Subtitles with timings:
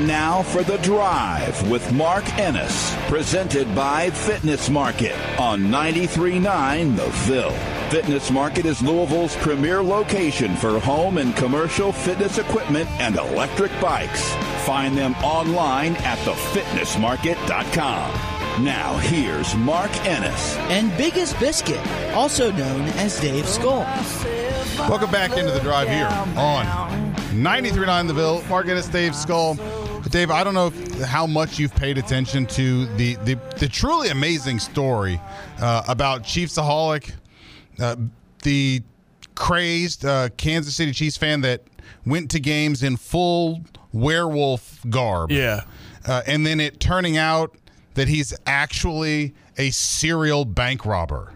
[0.00, 7.08] Time now for The Drive with Mark Ennis, presented by Fitness Market on 93.9 The
[7.26, 7.50] Ville.
[7.90, 14.26] Fitness Market is Louisville's premier location for home and commercial fitness equipment and electric bikes.
[14.64, 18.64] Find them online at thefitnessmarket.com.
[18.64, 20.56] Now, here's Mark Ennis.
[20.70, 23.84] and Biggest Biscuit, also known as Dave Skull.
[24.88, 26.06] Welcome back into the drive here
[26.40, 26.64] on
[27.34, 28.42] 93.9 The Ville.
[28.48, 29.58] Mark Ennis, Dave Skull.
[30.10, 34.08] Dave, I don't know if, how much you've paid attention to the, the, the truly
[34.08, 35.20] amazing story
[35.60, 37.12] uh, about Chiefsaholic,
[37.78, 37.96] uh,
[38.42, 38.82] the
[39.36, 41.62] crazed uh, Kansas City Chiefs fan that
[42.04, 43.60] went to games in full
[43.92, 45.30] werewolf garb.
[45.30, 45.62] Yeah.
[46.06, 47.56] Uh, and then it turning out
[47.94, 51.34] that he's actually a serial bank robber.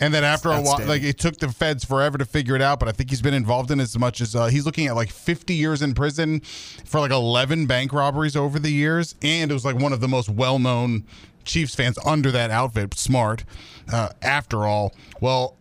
[0.00, 2.80] And then after a while, like it took the feds forever to figure it out,
[2.80, 5.10] but I think he's been involved in as much as uh, he's looking at like
[5.10, 9.14] 50 years in prison for like 11 bank robberies over the years.
[9.22, 11.04] And it was like one of the most well known
[11.44, 12.94] Chiefs fans under that outfit.
[12.94, 13.44] Smart,
[13.92, 14.94] uh, after all.
[15.20, 15.56] Well,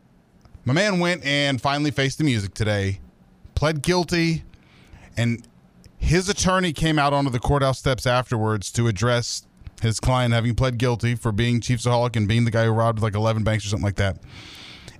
[0.64, 3.00] my man went and finally faced the music today,
[3.56, 4.44] pled guilty,
[5.18, 5.46] and
[5.98, 9.46] his attorney came out onto the courthouse steps afterwards to address
[9.82, 13.16] his client having pled guilty for being Chiefsaholic and being the guy who robbed like
[13.16, 14.18] 11 banks or something like that.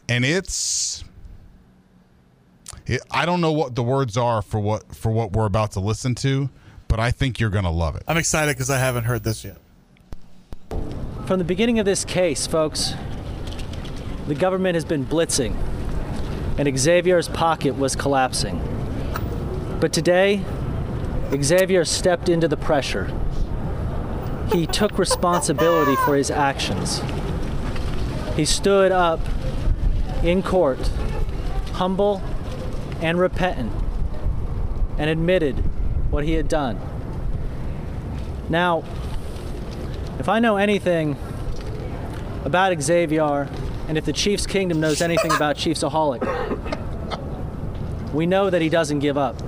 [0.08, 1.04] And it's
[2.86, 5.80] it, I don't know what the words are for what for what we're about to
[5.80, 6.50] listen to,
[6.88, 8.04] but I think you're going to love it.
[8.08, 9.58] I'm excited because I haven't heard this yet.
[11.26, 12.96] From the beginning of this case, folks,
[14.28, 15.56] the government has been blitzing,
[16.58, 18.60] and Xaviar's pocket was collapsing.
[19.80, 20.44] But today,
[21.40, 23.12] Xaviar stepped into the pressure.
[24.52, 27.02] He took responsibility for his actions.
[28.36, 29.20] He stood up
[30.24, 30.80] in court,
[31.74, 32.22] humble
[33.02, 33.72] and repentant,
[34.98, 35.58] and admitted
[36.12, 36.80] what he had done.
[38.50, 38.84] Now,
[40.18, 41.16] if I know anything
[42.44, 43.48] about Xaviar,
[43.88, 46.24] and if the Chiefs Kingdom knows anything about Chiefsaholic,
[48.14, 49.40] we know that he doesn't give up.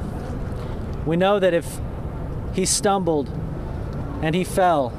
[1.06, 1.80] We know that if
[2.54, 3.30] he stumbled
[4.22, 4.94] and he fell,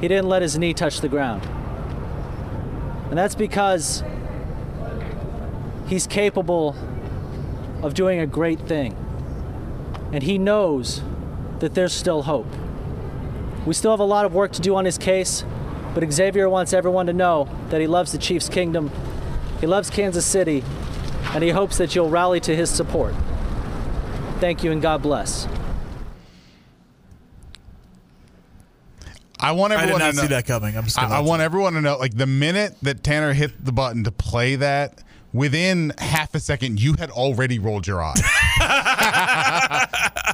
[0.00, 1.42] he didn't let his knee touch the ground.
[3.10, 4.02] And that's because
[5.86, 6.76] he's capable
[7.82, 8.96] of doing a great thing.
[10.12, 11.02] And he knows
[11.60, 12.46] that there's still hope.
[13.66, 15.44] We still have a lot of work to do on his case,
[15.94, 18.90] but Xaviar wants everyone to know that he loves the Chiefs Kingdom,
[19.60, 20.64] he loves Kansas City,
[21.34, 23.14] and he hopes that you'll rally to his support.
[24.38, 25.46] Thank you and God bless.
[29.40, 30.76] I want I did everyone not to know, see that coming.
[30.76, 33.72] I'm just I, I want everyone to know like the minute that Tanner hit the
[33.72, 35.02] button to play that,
[35.32, 38.20] within half a second you had already rolled your eyes.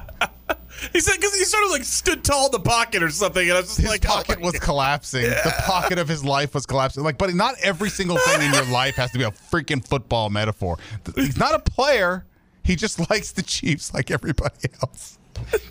[0.93, 3.53] He said because he sort of like stood tall in the pocket or something, and
[3.53, 4.63] I was just His like, oh pocket my was God.
[4.63, 5.23] collapsing.
[5.23, 7.03] The pocket of his life was collapsing.
[7.03, 10.31] Like, but not every single thing in your life has to be a freaking football
[10.31, 10.79] metaphor.
[11.15, 12.25] He's not a player.
[12.63, 15.19] He just likes the Chiefs like everybody else.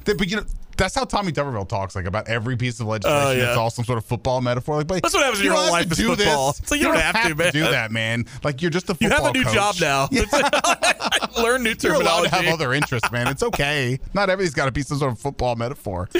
[0.05, 0.45] But you know,
[0.77, 3.27] that's how Tommy Tuberville talks, like about every piece of legislation.
[3.27, 3.49] Oh, yeah.
[3.49, 4.77] It's all some sort of football metaphor.
[4.77, 6.51] Like, but That's what happens you your whole life to is do football.
[6.51, 6.59] This.
[6.61, 7.51] It's like you don't have to, man.
[7.53, 8.25] do that, man.
[8.43, 9.09] Like you're just a football.
[9.09, 9.53] You have a new coach.
[9.53, 10.09] job now.
[10.31, 12.29] Like- Learn new You're allowed terminology.
[12.29, 13.27] to have other interests, man.
[13.27, 13.99] It's okay.
[14.13, 16.09] Not everything's got to be some sort of football metaphor.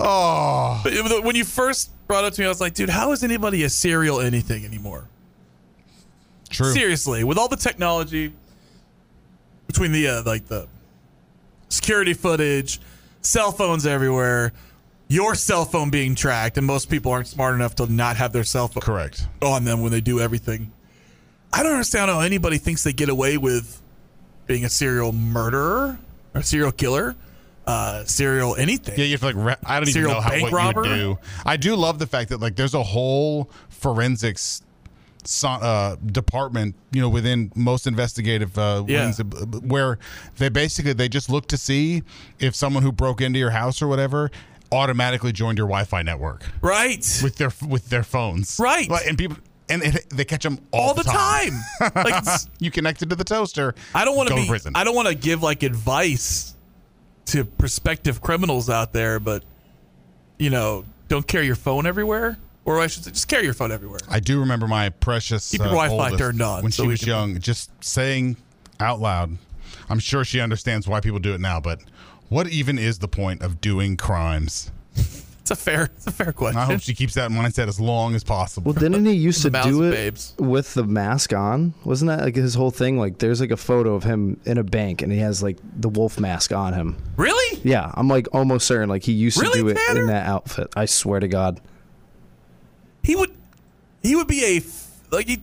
[0.00, 3.22] Oh, But when you first brought it to me, I was like, dude, how is
[3.22, 5.06] anybody a serial anything anymore?
[6.48, 6.72] true.
[6.72, 8.32] Seriously, with all the technology
[9.66, 10.66] between the uh, like the
[11.68, 12.80] security footage,
[13.22, 14.52] cell phones everywhere,
[15.08, 18.44] your cell phone being tracked, and most people aren't smart enough to not have their
[18.44, 19.26] cell phone Correct.
[19.42, 20.72] on them when they do everything.
[21.52, 23.80] I don't understand how anybody thinks they get away with
[24.46, 25.98] being a serial murderer
[26.34, 27.14] or a serial killer.
[27.66, 28.98] uh, serial anything.
[28.98, 29.36] Yeah, you have to like.
[29.36, 30.84] Re- I don't even know how what robber?
[30.84, 31.18] you do.
[31.46, 34.62] I do love the fact that like there's a whole forensics
[35.44, 39.04] uh, department, you know, within most investigative uh, Yeah.
[39.04, 39.98] wings, uh, where
[40.38, 42.02] they basically they just look to see
[42.38, 44.30] if someone who broke into your house or whatever
[44.70, 47.06] automatically joined your Wi-Fi network Right.
[47.22, 48.58] with their with their phones.
[48.58, 48.88] Right.
[48.88, 49.36] Like, and people
[49.68, 51.52] and it, they catch them all, all the time.
[51.80, 53.74] like it's- you connected to the toaster.
[53.94, 54.46] I don't want to be.
[54.46, 54.72] prison.
[54.74, 56.54] I don't want to give like advice
[57.26, 59.44] to prospective criminals out there, but
[60.38, 63.72] you know, don't carry your phone everywhere, or I should say, just carry your phone
[63.72, 64.00] everywhere.
[64.08, 66.86] I do remember my precious Keep your uh, Wi-Fi oldest, turned on when so she
[66.88, 68.36] we was can- young, just saying
[68.80, 69.36] out loud.
[69.88, 71.80] I'm sure she understands why people do it now, but
[72.28, 74.70] what even is the point of doing crimes?
[75.42, 75.90] It's a fair.
[75.96, 76.60] It's a fair question.
[76.60, 78.72] I hope she keeps that mindset as long as possible.
[78.72, 80.34] Well, didn't he used to do it babes.
[80.38, 81.74] with the mask on?
[81.84, 82.96] Wasn't that like his whole thing?
[82.96, 85.88] Like, there's like a photo of him in a bank, and he has like the
[85.88, 86.96] wolf mask on him.
[87.16, 87.60] really?
[87.64, 90.02] Yeah, I'm like almost certain like he used Really, to do it Tanner?
[90.02, 90.68] in that outfit.
[90.76, 91.60] I swear to God.
[93.02, 93.32] He would.
[94.02, 94.62] He would be a
[95.14, 95.42] like he,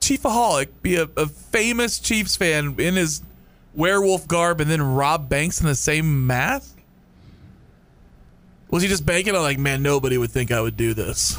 [0.00, 3.22] chiefaholic, be a, a famous Chiefs fan in his
[3.74, 6.76] werewolf garb, and then rob banks in the same mask.
[8.70, 11.38] Was he just banking on like, man, nobody would think I would do this?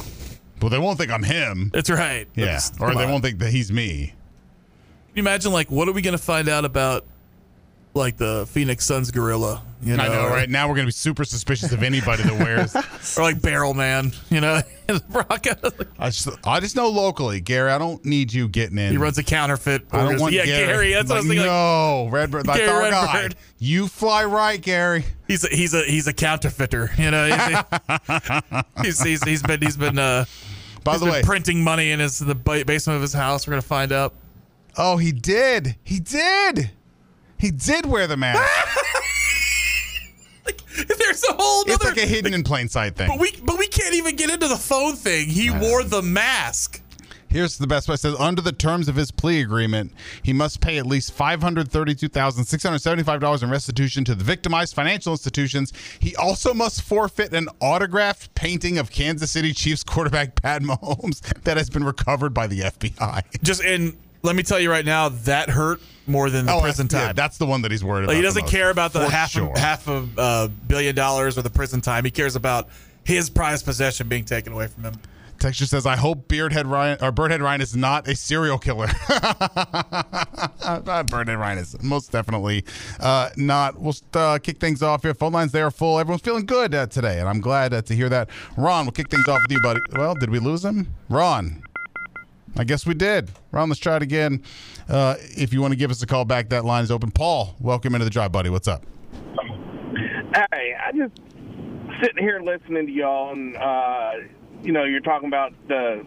[0.60, 1.70] Well, they won't think I'm him.
[1.72, 2.26] That's right.
[2.34, 3.10] Yeah, or they on.
[3.10, 4.06] won't think that he's me.
[4.06, 7.04] Can you imagine, like, what are we going to find out about,
[7.96, 9.62] like, the Phoenix Suns gorilla?
[9.82, 10.48] You know, I know, right?
[10.48, 12.74] Now we're gonna be super suspicious of anybody that wears.
[13.18, 14.56] or like Barrel Man, you know,
[14.88, 15.86] in the Broncos.
[15.98, 17.70] I just, I just know locally, Gary.
[17.70, 18.90] I don't need you getting in.
[18.90, 19.86] He runs a counterfeit.
[19.92, 20.92] I don't want yeah, Gary.
[20.94, 21.38] That's what I was Like, thinking.
[21.38, 22.46] like, No, Redbird.
[22.46, 23.28] That's Gary our guy.
[23.58, 25.04] You fly right, Gary.
[25.28, 26.90] he's a he's a he's a counterfeiter.
[26.96, 30.24] You know, he's, he's, he's, he's been he's been uh,
[30.84, 33.46] By he's the been way, printing money in his the basement of his house.
[33.46, 34.14] We're gonna find out.
[34.78, 35.76] oh, he did.
[35.84, 36.70] He did.
[37.38, 38.42] He did wear the mask.
[40.44, 40.60] Like,
[40.98, 41.86] there's a whole it's other.
[41.88, 43.08] like a hidden in plain sight thing.
[43.08, 45.28] but we but we can't even get into the phone thing.
[45.28, 46.80] He wore the mask.
[47.28, 47.98] Here's the best part.
[47.98, 49.92] It says under the terms of his plea agreement,
[50.22, 54.04] he must pay at least five hundred thirty-two thousand six hundred seventy-five dollars in restitution
[54.04, 55.72] to the victimized financial institutions.
[55.98, 61.56] He also must forfeit an autographed painting of Kansas City Chiefs quarterback Pat Mahomes that
[61.56, 63.24] has been recovered by the FBI.
[63.42, 66.88] Just and let me tell you right now, that hurt more than the Oh, prison
[66.90, 67.14] yeah, time.
[67.14, 68.08] that's the one that he's worried about.
[68.08, 69.52] Like, he doesn't care about the half sure.
[69.54, 72.04] a, half a uh, billion dollars or the prison time.
[72.04, 72.68] He cares about
[73.04, 74.94] his prized possession being taken away from him.
[75.38, 78.86] Texture says, "I hope Beardhead Ryan or Birdhead Ryan is not a serial killer."
[80.66, 82.64] Birdhead Ryan is most definitely
[83.00, 83.78] uh, not.
[83.78, 85.12] We'll uh, kick things off here.
[85.12, 85.98] Phone lines they are full.
[85.98, 88.30] Everyone's feeling good uh, today, and I'm glad uh, to hear that.
[88.56, 89.80] Ron, we'll kick things off with you, buddy.
[89.92, 91.62] Well, did we lose him, Ron?
[92.58, 93.30] I guess we did.
[93.52, 94.42] Ron, let's try it again.
[94.88, 97.10] Uh, if you want to give us a call back, that line is open.
[97.10, 98.48] Paul, welcome into the drive, buddy.
[98.48, 98.84] What's up?
[100.52, 101.20] Hey, I just
[102.02, 104.12] sitting here listening to y'all, and uh,
[104.62, 106.04] you know, you're talking about the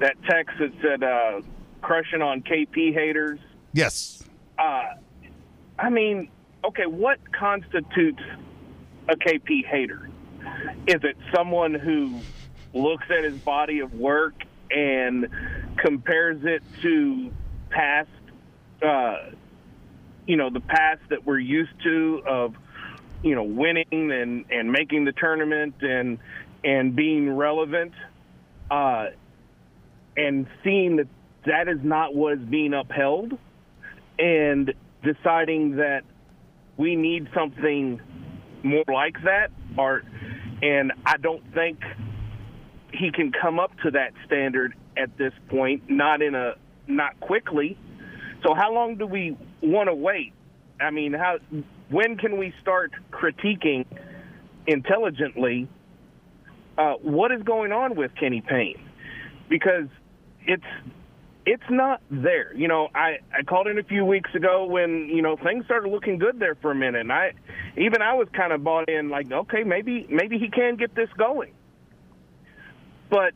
[0.00, 1.40] that text that said uh,
[1.80, 3.38] crushing on KP haters.
[3.72, 4.24] Yes.
[4.58, 4.94] Uh,
[5.78, 6.28] I mean,
[6.64, 8.22] okay, what constitutes
[9.08, 10.08] a KP hater?
[10.88, 12.18] Is it someone who
[12.72, 14.34] looks at his body of work
[14.70, 15.28] and
[15.76, 17.30] compares it to
[17.70, 18.08] past,
[18.82, 19.30] uh,
[20.26, 22.54] you know, the past that we're used to of,
[23.22, 26.18] you know, winning and, and making the tournament and
[26.64, 27.92] and being relevant,
[28.70, 29.08] uh,
[30.16, 31.08] and seeing that
[31.44, 33.36] that is not what is being upheld,
[34.18, 36.04] and deciding that
[36.78, 38.00] we need something
[38.62, 40.02] more like that, or
[40.62, 41.80] and I don't think
[42.98, 46.54] he can come up to that standard at this point, not in a
[46.86, 47.78] not quickly.
[48.42, 50.32] So how long do we want to wait?
[50.80, 51.38] I mean, how
[51.88, 53.86] when can we start critiquing
[54.66, 55.68] intelligently
[56.76, 58.80] uh, what is going on with Kenny Payne?
[59.48, 59.88] Because
[60.46, 60.64] it's
[61.46, 62.54] it's not there.
[62.54, 65.90] You know, I, I called in a few weeks ago when, you know, things started
[65.90, 67.02] looking good there for a minute.
[67.02, 67.32] And I
[67.76, 71.08] even I was kind of bought in like, okay, maybe maybe he can get this
[71.16, 71.52] going.
[73.10, 73.34] But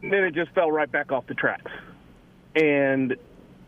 [0.00, 1.70] then it just fell right back off the tracks.
[2.54, 3.16] And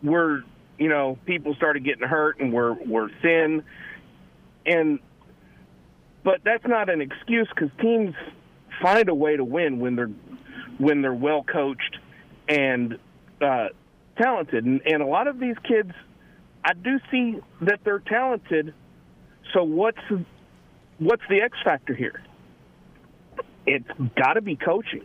[0.03, 0.43] we're
[0.79, 3.63] you know, people started getting hurt and we're we're thin.
[4.67, 4.99] And
[6.23, 8.15] but that's not an excuse because teams
[8.83, 10.11] find a way to win when they're
[10.79, 11.99] when they're well coached
[12.49, 12.99] and
[13.41, 13.69] uh,
[14.21, 14.65] talented.
[14.65, 15.93] And, and a lot of these kids,
[16.65, 18.75] I do see that they're talented.
[19.53, 19.99] So what's
[20.99, 22.23] what's the X factor here?
[23.67, 25.05] It's got to be coaching.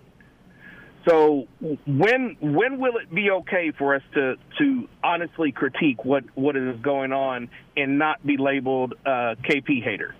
[1.07, 1.47] So
[1.87, 6.79] when when will it be okay for us to to honestly critique what what is
[6.81, 10.13] going on and not be labeled KP hater?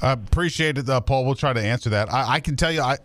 [0.00, 1.24] I appreciate it, uh, Paul.
[1.24, 2.12] We'll try to answer that.
[2.12, 2.98] I, I can tell you, I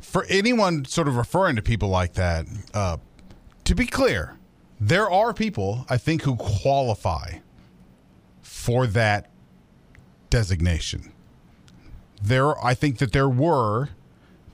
[0.00, 2.98] for anyone sort of referring to people like that, uh,
[3.64, 4.36] to be clear,
[4.80, 7.38] there are people I think who qualify
[8.42, 9.30] for that
[10.28, 11.12] designation.
[12.22, 13.90] There, I think that there were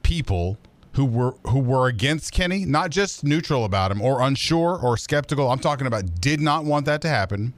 [0.02, 0.59] people
[0.95, 5.50] who were who were against Kenny, not just neutral about him or unsure or skeptical.
[5.50, 7.54] I'm talking about did not want that to happen,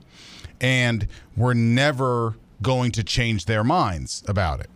[0.60, 4.70] and were never going to change their minds about it.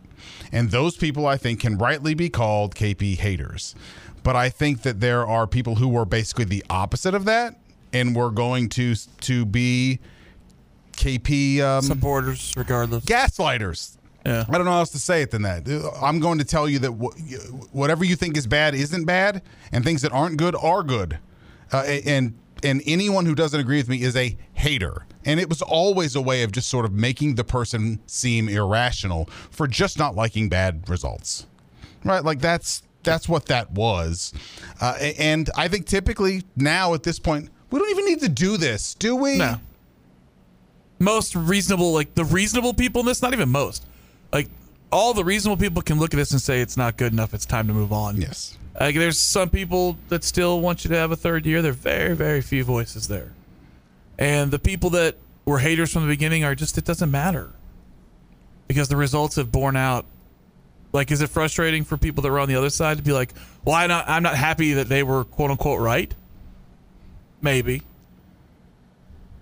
[0.51, 3.75] And those people, I think, can rightly be called KP haters.
[4.23, 7.55] But I think that there are people who were basically the opposite of that,
[7.93, 10.01] and were going to to be
[10.93, 13.05] KP um, supporters, regardless.
[13.05, 13.98] Gaslighters.
[14.29, 14.45] Yeah.
[14.49, 15.67] I don't know how else to say it than that.
[16.03, 19.43] I'm going to tell you that whatever you think is bad isn't bad,
[19.73, 21.19] and things that aren't good are good.
[21.73, 25.07] Uh, and and anyone who doesn't agree with me is a hater.
[25.25, 29.27] And it was always a way of just sort of making the person seem irrational
[29.51, 31.47] for just not liking bad results.
[32.05, 32.25] Right?
[32.25, 34.33] Like that's that's what that was.
[34.81, 38.57] Uh, and I think typically now at this point, we don't even need to do
[38.57, 39.39] this, do we?
[39.39, 39.57] No.
[40.99, 43.87] Most reasonable, like the reasonable people in this, not even most,
[44.33, 44.49] like
[44.91, 47.35] all the reasonable people can look at this and say it's not good enough.
[47.35, 48.21] It's time to move on.
[48.21, 48.57] Yes.
[48.79, 51.63] Like there's some people that still want you to have a third year.
[51.63, 53.33] There are very, very few voices there.
[54.19, 57.51] And the people that were haters from the beginning are just, it doesn't matter
[58.67, 60.05] because the results have borne out.
[60.93, 63.35] Like, is it frustrating for people that were on the other side to be like,
[63.65, 66.13] well, I'm not, I'm not happy that they were quote unquote right?
[67.43, 67.83] Maybe.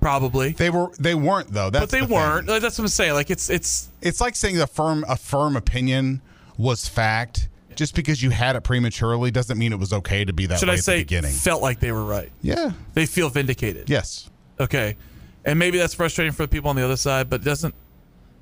[0.07, 0.93] Probably they were.
[1.01, 1.69] They weren't though.
[1.69, 2.47] That's but they the weren't.
[2.47, 3.15] Like, that's what I'm saying.
[3.15, 6.23] Like it's it's it's like saying a firm a firm opinion
[6.57, 7.49] was fact.
[7.75, 10.69] Just because you had it prematurely doesn't mean it was okay to be that Should
[10.69, 11.33] way I at say the beginning.
[11.33, 12.31] Felt like they were right.
[12.41, 12.71] Yeah.
[12.95, 13.91] They feel vindicated.
[13.91, 14.31] Yes.
[14.61, 14.97] Okay.
[15.45, 17.75] And maybe that's frustrating for the people on the other side, but it doesn't.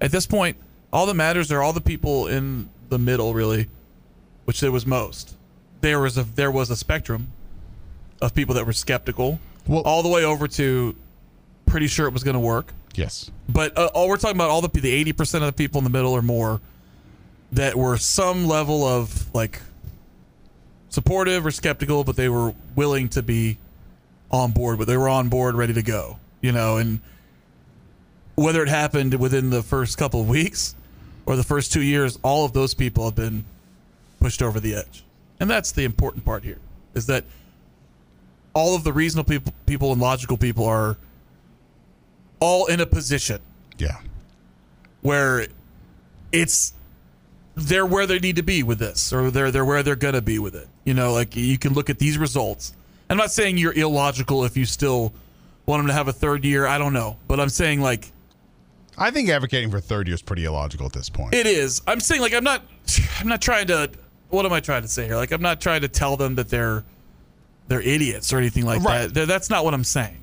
[0.03, 0.59] At this point,
[0.93, 3.69] all that matters are all the people in the middle, really,
[4.45, 5.35] which there was most.
[5.81, 7.33] There was a there was a spectrum
[8.21, 10.95] of people that were skeptical, well, all the way over to
[11.67, 12.73] pretty sure it was going to work.
[12.95, 13.31] Yes.
[13.49, 15.85] But uh, all we're talking about all the the eighty percent of the people in
[15.85, 16.61] the middle or more
[17.53, 19.61] that were some level of like
[20.89, 23.59] supportive or skeptical, but they were willing to be
[24.31, 24.79] on board.
[24.79, 26.19] But they were on board, ready to go.
[26.41, 27.01] You know, and
[28.35, 30.75] whether it happened within the first couple of weeks
[31.27, 33.45] or the first two years, all of those people have been
[34.21, 35.05] pushed over the edge,
[35.41, 36.59] and that's the important part here.
[36.95, 37.25] Is that
[38.55, 40.97] all of the reasonable people, people and logical people are
[42.45, 43.41] all in a position.
[43.79, 43.99] Yeah.
[45.01, 45.47] Where
[46.33, 46.75] it's
[47.55, 50.39] they're where they need to be with this, or they're they're where they're gonna be
[50.39, 50.69] with it.
[50.85, 52.75] You know, like you can look at these results.
[53.09, 55.13] I'm not saying you're illogical if you still
[55.67, 56.67] want them to have a third year.
[56.67, 58.13] I don't know, but I'm saying like
[58.99, 61.35] I think advocating for third year is pretty illogical at this point.
[61.35, 61.81] It is.
[61.87, 62.63] I'm saying like I'm not
[63.21, 63.91] I'm not trying to
[64.31, 65.17] what am I trying to say here?
[65.17, 66.85] Like I'm not trying to tell them that they're
[67.69, 69.13] they're idiots or anything like Right.
[69.13, 69.27] that.
[69.29, 70.19] That's not what I'm saying.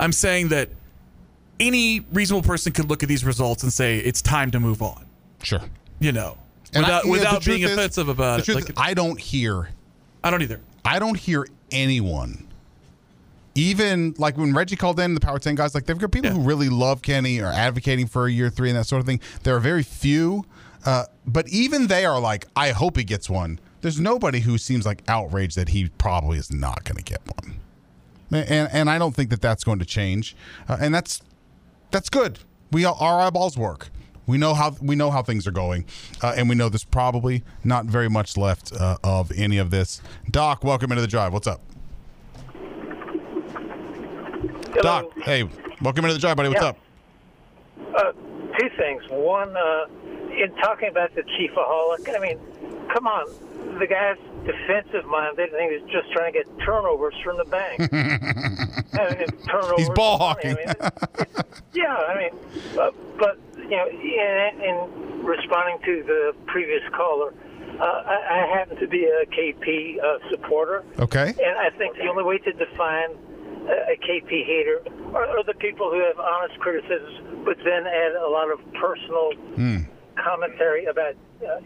[0.00, 0.70] I'm saying that
[1.66, 5.06] any reasonable person could look at these results and say it's time to move on.
[5.42, 5.60] Sure.
[6.00, 6.36] You know,
[6.74, 8.54] And I- without yeah, without being is- offensive about it.
[8.54, 9.68] Like, is, I don't hear.
[10.24, 10.60] I don't either.
[10.84, 12.46] I don't hear anyone.
[13.54, 16.40] Even like when Reggie called in the Power Ten guys, like they've got people who
[16.40, 19.20] really love Kenny or advocating for a year three and that sort of thing.
[19.42, 20.46] There are very few,
[20.86, 23.60] uh, but even they are like, I hope he gets one.
[23.82, 27.56] There's nobody who seems like outraged that he probably is not going to get one,
[28.32, 30.34] and and I don't think that that's going to change,
[30.68, 31.20] uh, and that's
[31.92, 32.40] that's good.
[32.72, 33.90] We all, our eyeballs work.
[34.26, 35.84] We know how we know how things are going,
[36.22, 40.00] uh, and we know there's probably not very much left uh, of any of this.
[40.30, 41.32] Doc, welcome into the drive.
[41.32, 41.60] What's up?
[44.80, 45.48] Doc, hey,
[45.82, 46.48] welcome into the drive, buddy.
[46.48, 46.68] What's Yeah.
[46.68, 46.78] up?
[47.94, 48.12] Uh,
[48.58, 49.02] two things.
[49.10, 49.86] One, uh,
[50.30, 52.38] in talking about the chiefaholic, I mean,
[52.94, 53.26] come on,
[53.78, 57.80] the guy's defensive minded and he was just trying to get turnovers from the bank.
[57.92, 60.58] I mean, turnovers He's ball I mean, hawking.
[60.58, 67.32] it's- yeah, I mean, uh, but you know, in, in responding to the previous caller,
[67.80, 70.84] uh, I, I happen to be a KP uh, supporter.
[70.98, 71.28] Okay.
[71.28, 73.16] And I think the only way to define
[73.68, 74.82] a, a KP hater
[75.14, 79.30] are, are the people who have honest criticisms, but then add a lot of personal
[80.22, 81.58] commentary about uh,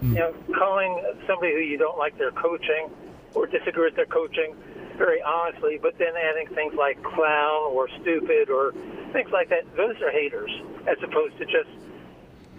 [0.00, 0.12] him.
[0.12, 2.90] You know, calling somebody who you don't like their coaching
[3.34, 4.54] or disagree with their coaching
[4.96, 8.72] very honestly, but then adding things like clown or stupid or
[9.12, 9.64] things like that.
[9.76, 10.50] Those are haters,
[10.88, 11.70] as opposed to just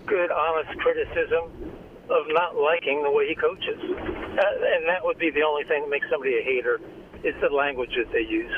[0.05, 1.51] good, honest criticism
[2.09, 5.83] of not liking the way he coaches, uh, and that would be the only thing
[5.83, 6.79] that makes somebody a hater
[7.23, 8.51] is the language that they use.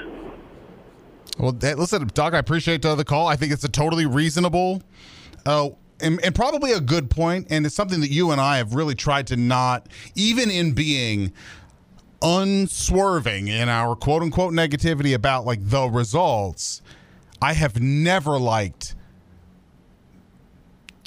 [1.37, 3.27] Well, listen, Doc, I appreciate uh, the call.
[3.27, 4.81] I think it's a totally reasonable
[5.45, 5.69] uh,
[6.01, 8.95] and, and probably a good point, and it's something that you and I have really
[8.95, 11.31] tried to not, even in being
[12.21, 16.81] unswerving in our quote unquote negativity about like the results,
[17.41, 18.95] I have never liked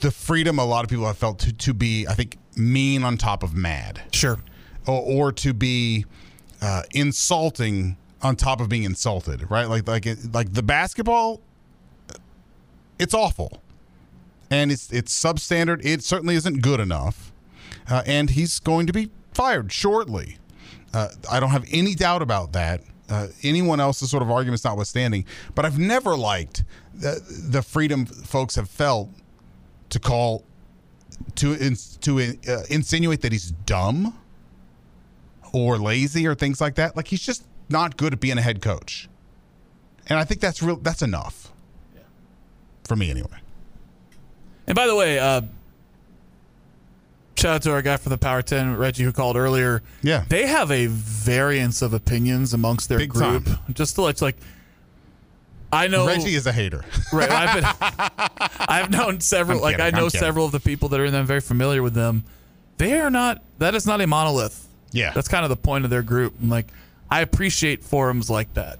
[0.00, 3.16] the freedom a lot of people have felt to, to be, I think, mean on
[3.16, 4.02] top of mad.
[4.12, 4.38] Sure.
[4.86, 6.04] Or, or to be
[6.60, 9.68] uh, insulting on top of being insulted, right?
[9.68, 11.40] Like like like the basketball,
[12.98, 13.62] it's awful,
[14.54, 15.84] and it's it's substandard.
[15.84, 17.32] It certainly isn't good enough,
[17.90, 20.38] uh, and he's going to be fired shortly.
[20.92, 22.82] Uh, I don't have any doubt about that.
[23.11, 27.20] Uh, anyone else's sort of arguments notwithstanding, but I've never liked the,
[27.50, 29.11] the freedom folks have felt
[29.90, 30.44] to call
[31.34, 34.18] to to uh, insinuate that he's dumb
[35.52, 36.96] or lazy or things like that.
[36.96, 39.08] Like he's just not good at being a head coach,
[40.08, 40.76] and I think that's real.
[40.76, 41.52] That's enough
[42.84, 43.43] for me anyway.
[44.66, 45.42] And by the way, uh,
[47.37, 49.83] shout out to our guy from the Power 10, Reggie, who called earlier.
[50.02, 50.25] Yeah.
[50.28, 53.44] They have a variance of opinions amongst their Big group.
[53.44, 53.59] time.
[53.73, 54.37] Just to let you, like,
[55.73, 56.06] I know.
[56.06, 56.85] Reggie is a hater.
[57.12, 57.30] Right.
[57.30, 60.99] I've been, I've known several, I'm like, kidding, I know several of the people that
[61.00, 62.25] are in them, very familiar with them.
[62.78, 64.66] They are not, that is not a monolith.
[64.90, 65.12] Yeah.
[65.12, 66.35] That's kind of the point of their group.
[66.40, 66.66] And, like,
[67.11, 68.78] I appreciate forums like that.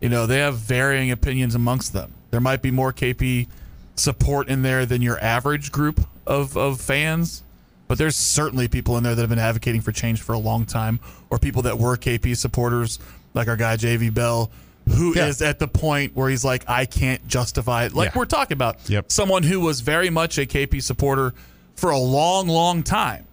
[0.00, 2.12] You know, they have varying opinions amongst them.
[2.30, 3.48] There might be more KP
[3.96, 7.42] support in there than your average group of, of fans,
[7.88, 10.64] but there's certainly people in there that have been advocating for change for a long
[10.66, 10.98] time,
[11.30, 12.98] or people that were KP supporters,
[13.34, 14.50] like our guy JV Bell,
[14.88, 15.48] who is Yeah.
[15.48, 17.94] at the point where he's like, I can't justify it.
[17.94, 18.18] Like Yeah.
[18.18, 19.10] we're talking about Yep.
[19.12, 21.32] someone who was very much a KP supporter
[21.76, 23.24] for a long, long time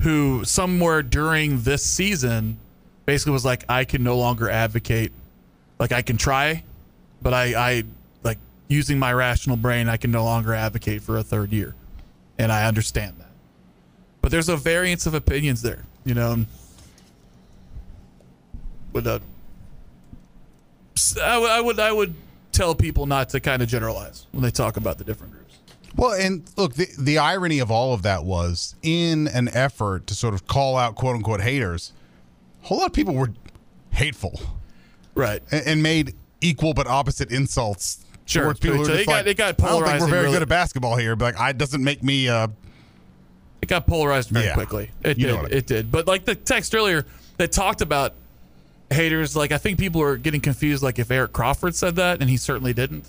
[0.00, 2.58] who somewhere during this season
[3.06, 5.12] basically was like, I can no longer advocate.
[5.78, 6.64] Like I can try,
[7.20, 7.82] but I, I
[8.72, 11.74] using my rational brain, I can no longer advocate for a third year.
[12.38, 13.30] And I understand that.
[14.20, 16.44] But there's a variance of opinions there, you know.
[18.94, 19.18] Uh,
[21.22, 22.14] I would, I would, I would
[22.52, 25.58] tell people not to kind of generalize when they talk about the different groups.
[25.96, 30.14] Well, and look, the, the irony of all of that was in an effort to
[30.14, 31.92] sort of call out quote unquote haters,
[32.62, 33.30] a whole lot of people were
[33.90, 34.40] hateful
[35.14, 35.42] Right.
[35.50, 38.04] and, and made equal but opposite insults.
[38.26, 38.44] Sure.
[38.44, 40.42] towards people So it got- like, it got I don't think we're very really- good
[40.42, 42.28] at basketball here, but like, it doesn't make me.
[42.28, 42.48] Uh,
[43.60, 44.54] It got polarized very Yeah.
[44.54, 44.90] quickly.
[45.04, 45.42] It You know did.
[45.42, 45.58] what I mean.
[45.58, 45.92] It did.
[45.92, 47.04] But like the text earlier
[47.38, 48.14] that talked about
[48.90, 50.82] haters, like I think people are getting confused.
[50.82, 53.04] Like if Eric Crawford said that, and he certainly didn't.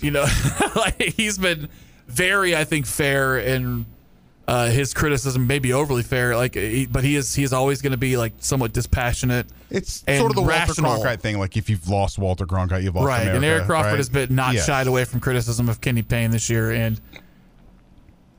[0.00, 0.26] You know,
[0.76, 1.68] like he's been
[2.08, 3.86] very, I think, fair in
[4.46, 6.36] uh, his criticism, may be overly fair.
[6.36, 9.46] Like, he, but he is he is always going to be like somewhat dispassionate.
[9.70, 10.90] it's sort of the rational.
[10.90, 11.38] Walter Cronkite thing.
[11.38, 13.22] Like if you've lost Walter Cronkite, you've lost right.
[13.22, 13.96] America, and Eric Crawford right?
[13.98, 14.66] has been not Yes.
[14.66, 17.00] shied away from criticism of Kenny Payne this year, and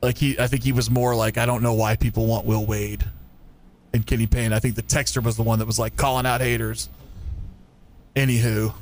[0.02, 2.64] like he, I think he was more like, I don't know why people want Will
[2.64, 3.04] Wade
[3.92, 4.52] and Kenny Payne.
[4.52, 6.88] I think the texter was the one that was like calling out haters.
[8.14, 8.74] Anywho,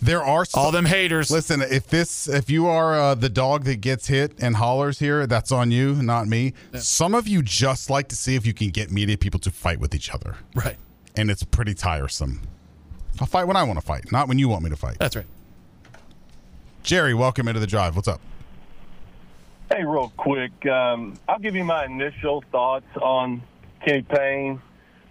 [0.00, 1.30] There are all them haters.
[1.30, 5.26] Listen, if this, if you are uh, the dog that gets hit and hollers here,
[5.26, 6.54] that's on you, not me.
[6.74, 9.80] Some of you just like to see if you can get media people to fight
[9.80, 10.76] with each other, Right.
[11.16, 12.40] and it's pretty tiresome.
[13.20, 14.96] I'll fight when I want to fight, not when you want me to fight.
[14.98, 15.26] That's right.
[16.82, 17.96] Jerry, welcome into the drive.
[17.96, 18.20] What's up?
[19.72, 23.42] Hey, real quick, um, I'll give you my initial thoughts on
[23.84, 24.60] Kenny Payne,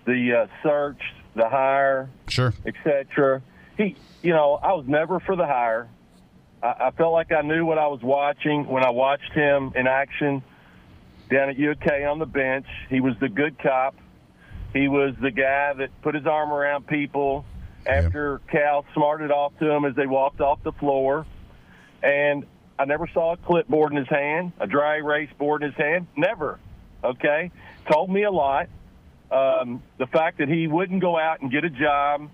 [0.06, 1.02] the uh, search,
[1.36, 2.54] the hire, Sure.
[2.66, 3.42] etc.
[3.78, 5.90] He, you know, I was never for the hire.
[6.64, 9.86] I, I felt like I knew what I was watching when I watched him in
[9.86, 10.42] action
[11.30, 12.66] down at UK on the bench.
[12.90, 13.96] He was the good cop.
[14.74, 17.46] He was the guy that put his arm around people
[17.86, 21.26] after Cal smarted off to him as they walked off the floor.
[22.02, 22.46] And
[22.80, 26.08] I never saw a clipboard in his hand, a dry erase board in his hand.
[26.16, 26.60] Never.
[27.04, 27.52] Okay?
[27.92, 28.70] Told me a lot.
[29.30, 32.30] Um, the fact that he wouldn't go out and get a job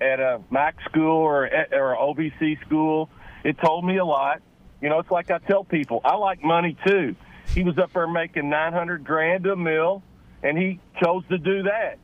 [0.00, 3.10] at a MAC school or or a OVC school,
[3.44, 4.42] it told me a lot.
[4.80, 7.14] You know, it's like I tell people, I like money too.
[7.54, 10.02] He was up there making nine hundred grand a mill,
[10.42, 11.98] and he chose to do that.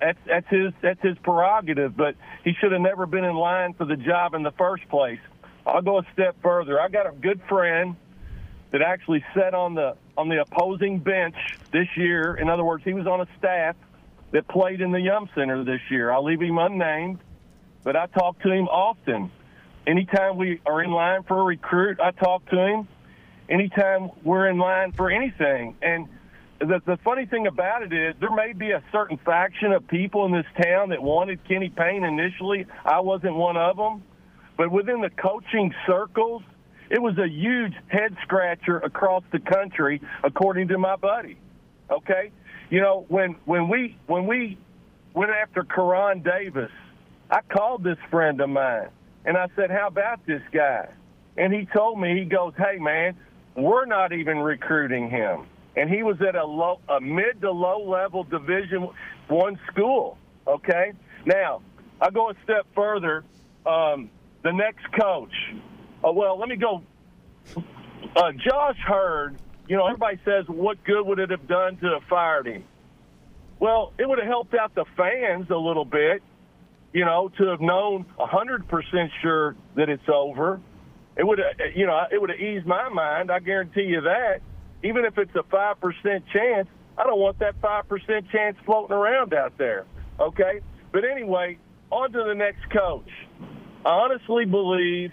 [0.00, 3.84] That's that's his that's his prerogative, but he should have never been in line for
[3.84, 5.20] the job in the first place.
[5.66, 6.80] I'll go a step further.
[6.80, 7.96] I got a good friend
[8.70, 11.36] that actually sat on the on the opposing bench
[11.72, 12.36] this year.
[12.36, 13.76] In other words, he was on a staff
[14.32, 16.12] that played in the Yum Center this year.
[16.12, 17.18] I'll leave him unnamed,
[17.82, 19.30] but I talk to him often.
[19.86, 22.88] Anytime we are in line for a recruit, I talk to him.
[23.48, 25.76] anytime we're in line for anything.
[25.82, 26.08] And
[26.60, 30.26] the, the funny thing about it is there may be a certain faction of people
[30.26, 32.66] in this town that wanted Kenny Payne initially.
[32.84, 34.02] I wasn't one of them.
[34.56, 36.42] But within the coaching circles,
[36.90, 41.38] it was a huge head scratcher across the country, according to my buddy.
[41.90, 42.32] Okay,
[42.70, 44.58] you know when when we when we
[45.14, 46.70] went after Koron Davis,
[47.30, 48.88] I called this friend of mine
[49.24, 50.88] and I said, "How about this guy?"
[51.36, 53.16] And he told me, he goes, "Hey man,
[53.56, 57.88] we're not even recruiting him." And he was at a low, a mid to low
[57.88, 58.88] level Division
[59.28, 60.18] One school.
[60.46, 60.92] Okay,
[61.24, 61.62] now
[62.00, 63.24] I go a step further.
[63.66, 64.10] Um,
[64.42, 65.34] the next coach.
[66.02, 66.82] Oh, well, let me go.
[68.16, 69.36] Uh, Josh Heird,
[69.68, 72.64] you know, everybody says, what good would it have done to have fired him?
[73.60, 76.22] Well, it would have helped out the fans a little bit,
[76.92, 80.60] you know, to have known 100% sure that it's over.
[81.16, 83.30] It would have, you know, it would have eased my mind.
[83.30, 84.40] I guarantee you that.
[84.84, 89.58] Even if it's a 5% chance, I don't want that 5% chance floating around out
[89.58, 89.84] there.
[90.20, 90.60] Okay?
[90.92, 91.58] But anyway,
[91.90, 93.10] on to the next coach.
[93.84, 95.12] I honestly believe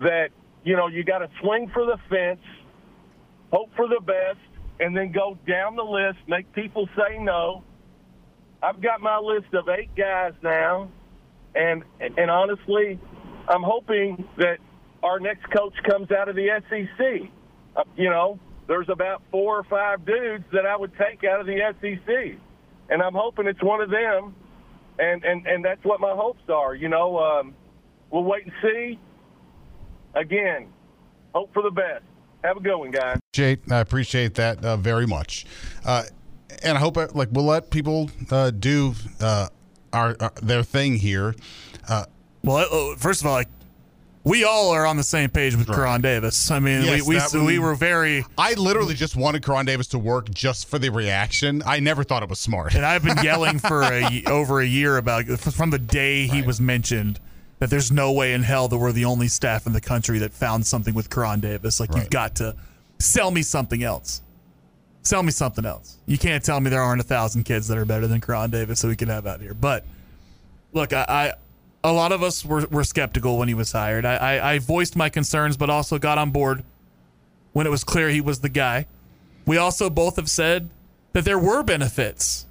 [0.00, 0.28] that
[0.64, 2.40] you know you got to swing for the fence,
[3.52, 4.38] hope for the best,
[4.80, 7.64] and then go down the list, make people say no.
[8.62, 10.90] I've got my list of eight guys now,
[11.54, 12.98] and and honestly,
[13.48, 14.58] I'm hoping that
[15.02, 17.30] our next coach comes out of the SEC.
[17.76, 21.46] Uh, you know, there's about four or five dudes that I would take out of
[21.46, 22.38] the SEC,
[22.90, 24.34] and I'm hoping it's one of them
[24.98, 26.74] and and and that's what my hopes are.
[26.74, 27.54] You know, um,
[28.10, 28.98] we'll wait and see.
[30.14, 30.68] Again,
[31.34, 32.04] hope for the best.
[32.44, 33.18] Have a good one, guys.
[33.32, 35.44] Jake, I appreciate that uh, very much,
[35.84, 36.04] uh,
[36.62, 39.48] and I hope uh, like we'll let people uh, do uh,
[39.92, 41.34] our, our, their thing here.
[41.88, 42.04] Uh,
[42.44, 43.48] well, first of all, like
[44.22, 45.78] we all are on the same page with right.
[45.78, 46.50] Koron Davis.
[46.50, 48.24] I mean, yes, we we, we, were very.
[48.36, 51.62] I literally just wanted Koron Davis to work just for the reaction.
[51.66, 52.74] I never thought it was smart.
[52.74, 56.46] And I've been yelling for a, over a year about from the day he right.
[56.46, 57.18] was mentioned
[57.58, 60.32] that there's no way in hell that we're the only staff in the country that
[60.32, 61.80] found something with Koron Davis.
[61.80, 62.02] Like right.
[62.02, 62.54] you've got to
[62.98, 64.22] sell me something else.
[65.02, 65.96] Sell me something else.
[66.06, 68.82] You can't tell me there aren't a thousand kids that are better than Koron Davis
[68.82, 69.54] that we can have out here.
[69.54, 69.84] But
[70.72, 71.32] look, I, I
[71.84, 74.04] a lot of us were, were skeptical when he was hired.
[74.04, 76.64] I, I, I, voiced my concerns, but also got on board
[77.52, 78.86] when it was clear he was the guy.
[79.46, 80.68] We also both have said
[81.12, 82.46] that there were benefits.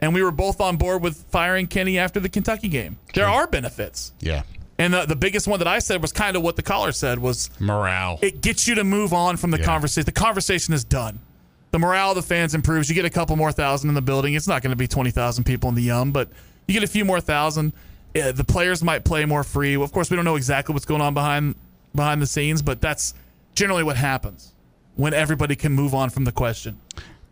[0.00, 2.98] And we were both on board with firing Kenny after the Kentucky game.
[3.14, 4.12] There are benefits.
[4.20, 4.42] Yeah.
[4.78, 7.18] And the, the biggest one that I said was kind of what the caller said
[7.18, 8.20] was morale.
[8.22, 9.64] It gets you to move on from the yeah.
[9.64, 10.04] conversation.
[10.04, 11.18] The conversation is done.
[11.72, 12.88] The morale of the fans improves.
[12.88, 14.34] You get a couple more thousand in the building.
[14.34, 16.28] It's not going to be 20,000 people in the Yum, but
[16.68, 17.72] you get a few more thousand
[18.14, 19.74] yeah, the players might play more free.
[19.74, 21.54] Of course, we don't know exactly what's going on behind
[21.94, 23.14] behind the scenes, but that's
[23.54, 24.52] generally what happens
[24.96, 26.80] when everybody can move on from the question.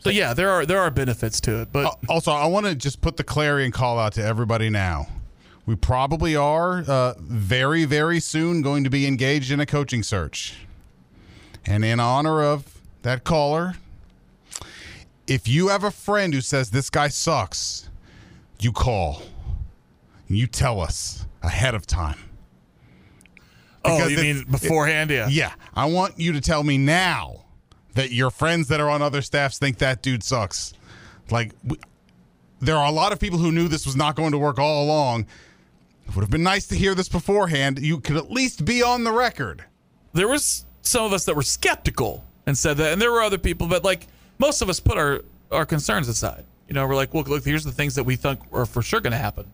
[0.07, 3.01] So yeah, there are there are benefits to it, but also I want to just
[3.01, 5.09] put the clarion call out to everybody now.
[5.67, 10.55] We probably are uh, very very soon going to be engaged in a coaching search,
[11.65, 13.75] and in honor of that caller,
[15.27, 17.91] if you have a friend who says this guy sucks,
[18.61, 19.23] you call
[20.29, 22.19] you tell us ahead of time.
[23.85, 25.11] Oh, because oh, you mean beforehand?
[25.11, 25.27] Yeah.
[25.29, 25.53] Yeah.
[25.75, 27.46] I want you to tell me now
[27.97, 30.73] that your friends that are on other staffs think that dude sucks.
[31.31, 31.77] Like, we,
[32.61, 34.85] there are a lot of people who knew this was not going to work all
[34.85, 35.27] along.
[36.07, 37.81] It would have been nice to hear this beforehand.
[37.81, 39.65] You could at least be on the record.
[40.13, 43.39] There was some of us that were skeptical and said that, and there were other
[43.39, 44.07] people, but like
[44.39, 46.45] most of us put our our concerns aside.
[46.69, 49.01] You know, we're like, well, look, here's the things that we think are for sure
[49.01, 49.47] going to happen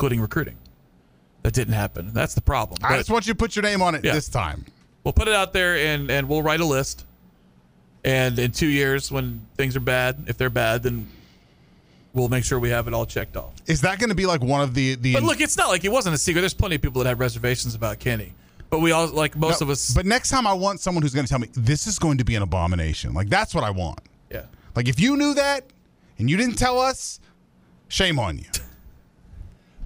[0.00, 0.56] including recruiting.
[1.42, 2.10] That didn't happen.
[2.14, 2.78] That's the problem.
[2.82, 4.14] I just want you to put your name on it yeah.
[4.14, 4.64] this time.
[5.04, 7.04] We'll put it out there and, and we'll write a list.
[8.04, 11.06] And in two years, when things are bad, if they're bad, then
[12.14, 13.52] we'll make sure we have it all checked off.
[13.66, 15.14] Is that going to be like one of the the?
[15.14, 16.40] But look, it's not like it wasn't a secret.
[16.40, 18.32] There's plenty of people that have reservations about Kenny,
[18.70, 19.92] but we all like most no, of us.
[19.92, 22.24] But next time, I want someone who's going to tell me this is going to
[22.24, 23.12] be an abomination.
[23.12, 24.00] Like that's what I want.
[24.30, 24.44] Yeah.
[24.74, 25.64] Like if you knew that
[26.18, 27.20] and you didn't tell us,
[27.88, 28.44] shame on you.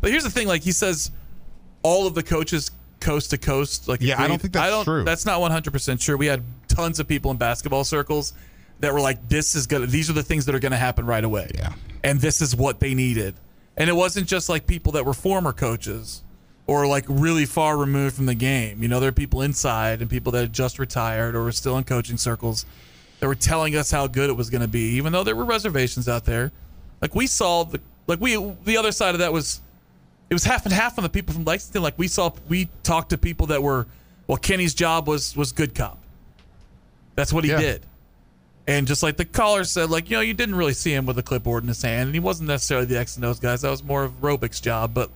[0.00, 1.10] But here's the thing: like he says,
[1.82, 3.88] all of the coaches coast to coast.
[3.88, 4.24] Like yeah, agreed.
[4.24, 5.02] I don't think that's I don't, true.
[5.04, 6.18] That's not 100 percent sure.
[6.18, 6.42] We had
[6.74, 8.32] tons of people in basketball circles
[8.80, 9.86] that were like, "This is gonna.
[9.86, 12.80] These are the things that are gonna happen right away." Yeah, and this is what
[12.80, 13.34] they needed.
[13.76, 16.22] And it wasn't just like people that were former coaches
[16.66, 18.82] or like really far removed from the game.
[18.82, 21.76] You know, there are people inside and people that had just retired or were still
[21.76, 22.64] in coaching circles
[23.20, 25.44] that were telling us how good it was going to be, even though there were
[25.44, 26.52] reservations out there.
[27.02, 29.60] Like we saw the like we the other side of that was
[30.30, 31.82] it was half and half on the people from Lexington.
[31.82, 33.86] Like we saw, we talked to people that were,
[34.26, 35.98] well, Kenny's job was was good cop.
[37.14, 37.60] That's what he Yeah.
[37.60, 37.86] did.
[38.66, 41.18] And just like the caller said, like, you know, you didn't really see him with
[41.18, 43.60] a clipboard in his hand, and he wasn't necessarily the X and O's guys.
[43.60, 45.10] That was more of Robic's job, but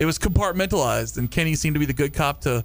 [0.00, 1.16] it was compartmentalized.
[1.16, 2.64] And Kenny seemed to be the good cop to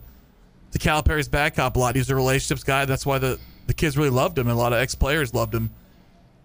[0.72, 1.96] to Calipari's bad cop a lot.
[1.96, 2.86] He was a relationships guy.
[2.86, 5.54] That's why the the kids really loved him, and a lot of ex players loved
[5.54, 5.70] him.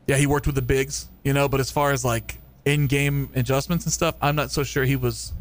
[0.07, 3.31] Yeah, he worked with the bigs, you know, but as far as like in game
[3.35, 5.33] adjustments and stuff, I'm not so sure he was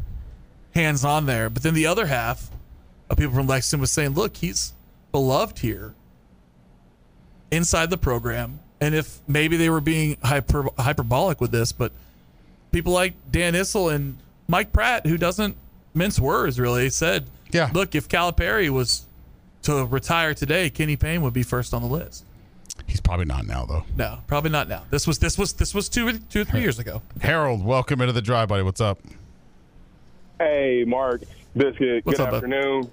[0.74, 1.50] hands on there.
[1.50, 2.50] But then the other half
[3.10, 4.72] of people from Lexington was saying, look, he's
[5.12, 5.94] beloved here
[7.54, 8.60] inside the program.
[8.80, 11.92] And if maybe they were being hyper, hyperbolic with this, but
[12.72, 15.56] people like Dan Issel and Mike Pratt, who doesn't
[15.94, 17.70] mince words really, said, Yeah.
[17.72, 19.04] look, if Calipari was
[19.62, 22.24] to retire today, Kenny Payne would be first on the list.
[22.86, 23.84] He's probably not now though.
[23.96, 24.82] No, probably not now.
[24.90, 27.00] This was this was this was two two or three years ago.
[27.22, 28.64] Harold, welcome into the drive, buddy.
[28.64, 28.98] What's up?
[30.38, 31.22] Hey, Mark,
[31.56, 32.04] Biscuit.
[32.04, 32.36] What's good up, bud?
[32.38, 32.90] afternoon.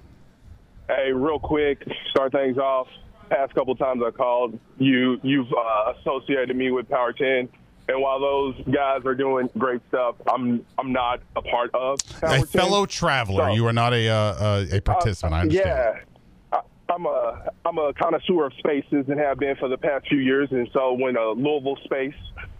[0.88, 2.86] Hey, real quick, start things off.
[3.32, 7.48] Past couple times I called, you you've uh, associated me with Power Ten,
[7.88, 12.30] and while those guys are doing great stuff, I'm I'm not a part of Power
[12.34, 12.46] A 10.
[12.48, 13.48] fellow traveler.
[13.48, 15.32] So- you are not a uh, uh, a participant.
[15.34, 15.66] I understand.
[15.66, 16.58] Yeah.
[16.58, 20.18] I- I'm a I'm a connoisseur of spaces and have been for the past few
[20.18, 20.52] years.
[20.52, 22.12] And so when a Louisville space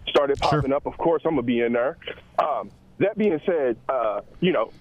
[0.09, 1.97] started popping up, of course I'm gonna be in there.
[2.39, 4.71] Um, that being said, uh, you know,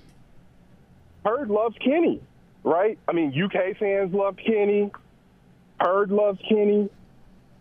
[1.27, 2.23] Heird loves Kenny,
[2.65, 2.99] right?
[3.07, 4.91] I mean, UK fans love Kenny.
[5.81, 6.89] Heird loves Kenny.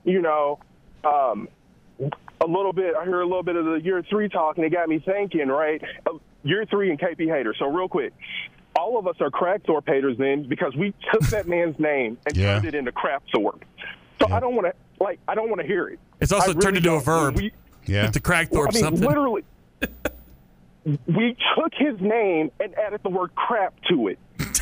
[0.04, 0.60] You know,
[1.04, 1.48] um,
[2.00, 2.96] a little bit.
[2.96, 5.48] I hear a little bit of the year three talk, and it got me thinking.
[5.48, 7.56] Right, Uh, year three and KP haters.
[7.60, 8.14] So real quick,
[8.76, 12.54] all of us are Kragthorpe haters then because we took that man's name and Yeah.
[12.54, 13.62] turned it into Crapthorpe.
[14.20, 15.20] So I don't want to like.
[15.28, 16.00] I don't want to hear it.
[16.20, 17.36] It's also really turned into a verb.
[17.38, 17.52] We,
[17.86, 18.08] Yeah.
[18.10, 19.08] To Kragthorpe I mean, something.
[19.08, 19.44] literally.
[21.08, 24.18] we took his name and added the word crap to it.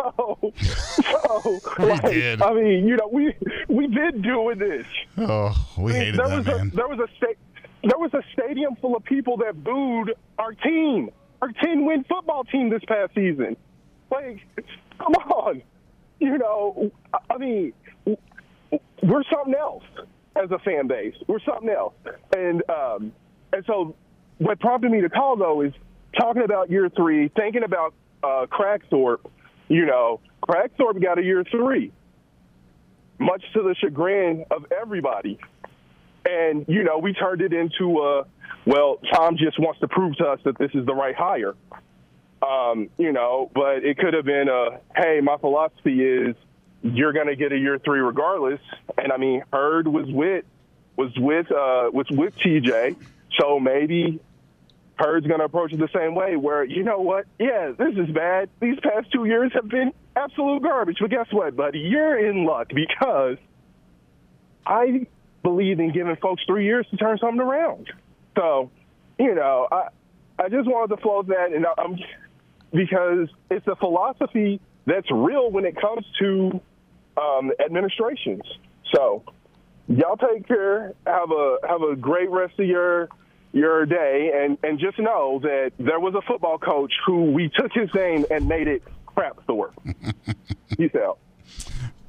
[0.00, 0.52] so,
[1.02, 2.42] so like, did.
[2.42, 3.34] I mean, you know, we
[3.68, 4.86] we've been doing this.
[5.18, 6.70] Oh, we I mean, hated there that was man.
[6.72, 7.40] A, there was a sta-
[7.84, 11.10] there was a stadium full of people that booed our team,
[11.42, 13.56] our ten win football team this past season.
[14.10, 14.40] Like,
[14.98, 15.62] come on,
[16.18, 17.72] you know, I- I mean,
[19.02, 19.84] we're something else
[20.36, 21.14] as a fan base.
[21.26, 21.94] We're something else,
[22.36, 23.12] and um,
[23.52, 23.94] and so
[24.38, 25.72] what prompted me to call though is
[26.18, 29.20] talking about year three, thinking about uh, Kragthorpe.
[29.70, 31.92] You know, Kragthorpe got a year three,
[33.20, 35.38] much to the chagrin of everybody.
[36.28, 38.26] And you know, we turned it into a
[38.66, 38.98] well.
[39.14, 41.54] Tom just wants to prove to us that this is the right hire.
[42.42, 46.34] Um, you know, but it could have been a hey, my philosophy is
[46.82, 48.60] you're going to get a year three regardless.
[48.98, 50.44] And I mean, Heird was with
[50.96, 52.96] was with uh, was with TJ,
[53.38, 54.18] so maybe
[55.00, 56.36] Heird's going to approach it the same way.
[56.36, 57.26] Where you know what?
[57.38, 58.50] Yeah, this is bad.
[58.60, 60.98] These past two years have been absolute garbage.
[61.00, 61.78] But guess what, buddy?
[61.78, 63.38] You're in luck because
[64.66, 65.06] I
[65.42, 67.90] believe in giving folks three years to turn something around.
[68.36, 68.70] So,
[69.18, 69.88] you know, I
[70.38, 71.98] I just wanted to float that, and I'm
[72.72, 76.60] because it's a philosophy that's real when it comes to
[77.20, 78.42] um, administrations.
[78.94, 79.24] So,
[79.88, 80.94] y'all take care.
[81.06, 83.08] Have a have a great rest of your
[83.52, 87.72] your day, and and just know that there was a football coach who we took
[87.72, 89.72] his name and made it crap Thor.
[90.76, 91.18] Peace out.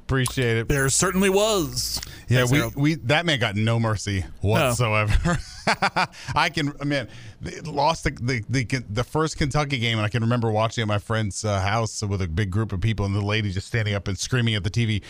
[0.03, 0.67] Appreciate it.
[0.67, 2.01] There certainly was.
[2.27, 2.75] Yeah, Thanks, we, Harold.
[2.75, 5.39] we that man got no mercy whatsoever.
[6.35, 7.07] I can, man,
[7.39, 10.87] they lost the, the the the first Kentucky game, and I can remember watching at
[10.89, 13.93] my friend's uh, house with a big group of people, and the lady just standing
[13.93, 15.01] up and screaming at the TV.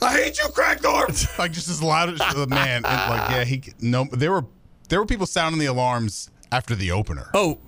[0.00, 1.38] I hate you, Kragthorpe!
[1.38, 2.84] like just as loud as the man.
[2.84, 4.06] And like, yeah, he no.
[4.12, 4.44] There were
[4.88, 7.30] there were people sounding the alarms after the opener.
[7.34, 7.58] Oh,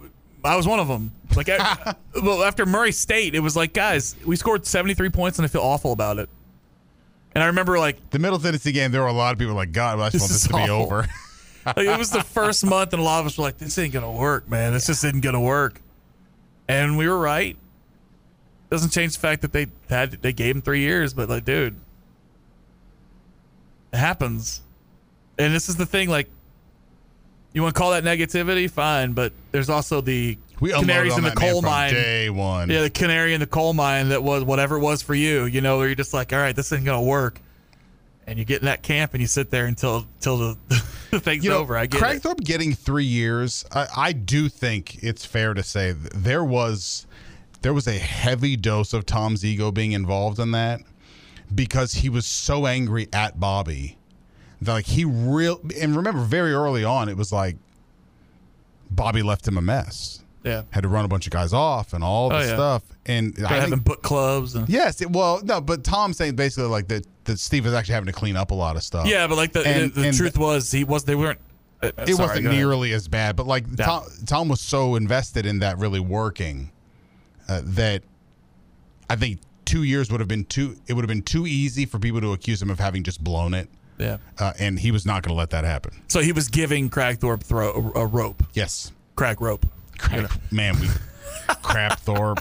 [0.44, 1.12] I was one of them.
[1.36, 5.44] Like, I, well, after Murray State, it was like, guys, we scored 73 points and
[5.44, 6.28] I feel awful about it.
[7.34, 9.72] And I remember, like, the Middle Tennessee game, there were a lot of people like,
[9.72, 11.06] God, I just want this is to be over.
[11.66, 13.92] like, it was the first month, and a lot of us were like, this ain't
[13.92, 14.72] going to work, man.
[14.72, 15.80] This just isn't going to work.
[16.68, 17.56] And we were right.
[18.70, 21.76] Doesn't change the fact that they had they gave him three years, but like, dude,
[23.92, 24.60] it happens.
[25.38, 26.28] And this is the thing, like,
[27.58, 31.32] you want to call that negativity, fine, but there's also the We canaries in the
[31.32, 31.92] coal mine.
[31.92, 32.70] day one.
[32.70, 35.44] Yeah, the canary in the coal mine that was whatever it was for you.
[35.46, 37.40] You know, where you're just like, all right, this isn't gonna work,
[38.28, 40.56] and you get in that camp and you sit there until until the,
[41.10, 41.76] the thing's You know, over.
[41.76, 42.22] I get it.
[42.22, 43.64] Kragthorpe getting three years.
[43.72, 47.08] I, I do think it's fair to say there was
[47.62, 50.80] there was a heavy dose of Tom's ego being involved in that
[51.52, 53.98] because he was so angry at Bobby
[54.64, 57.56] like he real and remember very early on it was like
[58.90, 60.22] Bobby left him a mess.
[60.44, 60.62] Yeah.
[60.70, 62.54] had to run a bunch of guys off and all Oh, this yeah.
[62.54, 62.82] stuff.
[63.06, 66.68] And Started I having book clubs and yes, it, well, no, but Tom's saying basically
[66.70, 69.06] like that that Steve is actually having to clean up a lot of stuff.
[69.06, 71.40] yeah, but like the And- the, the and truth was he was they weren't.
[71.82, 72.52] uh, it sorry, wasn't go ahead.
[72.58, 73.84] nearly as bad, but like Yeah.
[73.84, 76.70] Tom, Tom was so invested in that really working
[77.48, 78.02] uh, that
[79.10, 80.76] I think two years would have been too.
[80.86, 83.52] It would have been too easy for people to accuse him of having just blown
[83.54, 83.68] it.
[83.98, 84.18] Yeah.
[84.38, 85.92] uh, and he was not going to let that happen.
[86.08, 88.42] So he was giving Kragthorpe throw a, a rope.
[88.54, 89.66] Yes, Crag rope.
[89.98, 90.88] Crack, man, we
[91.62, 92.38] crap Thorpe.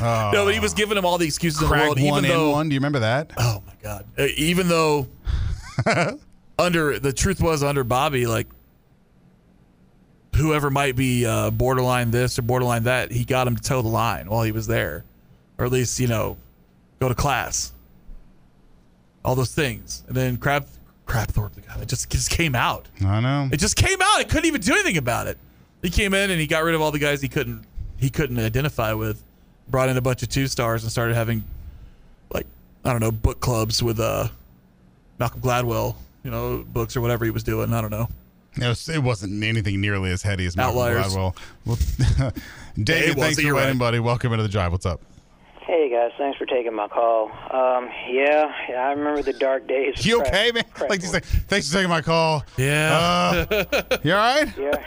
[0.00, 2.24] Uh, no, but he was giving him all the excuses in the crack world, one
[2.24, 2.50] even though.
[2.52, 2.68] one.
[2.68, 3.32] Do you remember that?
[3.36, 4.06] Oh my god!
[4.18, 5.06] Uh, even though
[6.58, 8.46] under the truth was under Bobby, like
[10.36, 13.88] whoever might be uh, borderline this or borderline that, he got him to toe the
[13.88, 15.04] line while he was there,
[15.58, 16.36] or at least you know,
[17.00, 17.72] go to class.
[19.28, 20.66] All those things, and then Crab
[21.06, 22.88] Crabthorpe, the guy, it just just came out.
[23.04, 23.50] I know.
[23.52, 24.22] It just came out.
[24.22, 25.36] It couldn't even do anything about it.
[25.82, 27.62] He came in and he got rid of all the guys he couldn't
[27.98, 29.22] he couldn't identify with.
[29.68, 31.44] Brought in a bunch of two stars and started having
[32.32, 32.46] like
[32.86, 34.28] I don't know book clubs with uh
[35.18, 37.74] Malcolm Gladwell, you know, books or whatever he was doing.
[37.74, 38.08] I don't know.
[38.56, 41.14] It, was, it wasn't anything nearly as heady as Malcolm Outliers.
[41.14, 41.36] Gladwell.
[41.66, 41.84] Well, was,
[42.76, 43.78] thanks for waiting, right.
[43.78, 43.98] buddy.
[43.98, 44.72] Welcome into the drive.
[44.72, 45.02] What's up?
[45.68, 47.26] Hey guys, thanks for taking my call.
[47.26, 50.02] Um, yeah, yeah, I remember the dark days.
[50.06, 50.64] You crack- okay, man?
[50.88, 52.42] Like, he's like, thanks for taking my call.
[52.56, 53.44] Yeah.
[53.50, 54.48] Uh, you all right?
[54.56, 54.82] Yeah.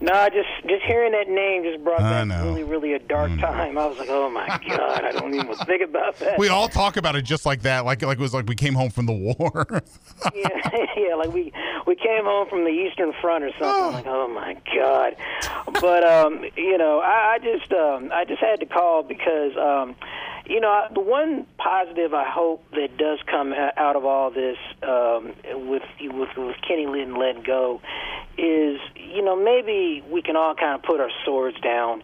[0.00, 2.44] No, just just hearing that name just brought I back know.
[2.44, 3.78] really, really a dark time.
[3.78, 6.38] I was like, oh my god, I don't even think about that.
[6.38, 8.74] We all talk about it just like that, like like it was like we came
[8.74, 9.66] home from the war.
[10.34, 10.48] yeah,
[10.96, 11.52] yeah, like we
[11.86, 13.92] we came home from the Eastern Front or something.
[13.92, 15.16] Like, oh my god!
[15.80, 19.96] But um, you know, I, I just um, I just had to call because um,
[20.46, 25.34] you know the one positive I hope that does come out of all this um,
[25.68, 27.80] with with with Kenny Lynn letting go
[28.36, 32.02] is you know maybe we can all kind of put our swords down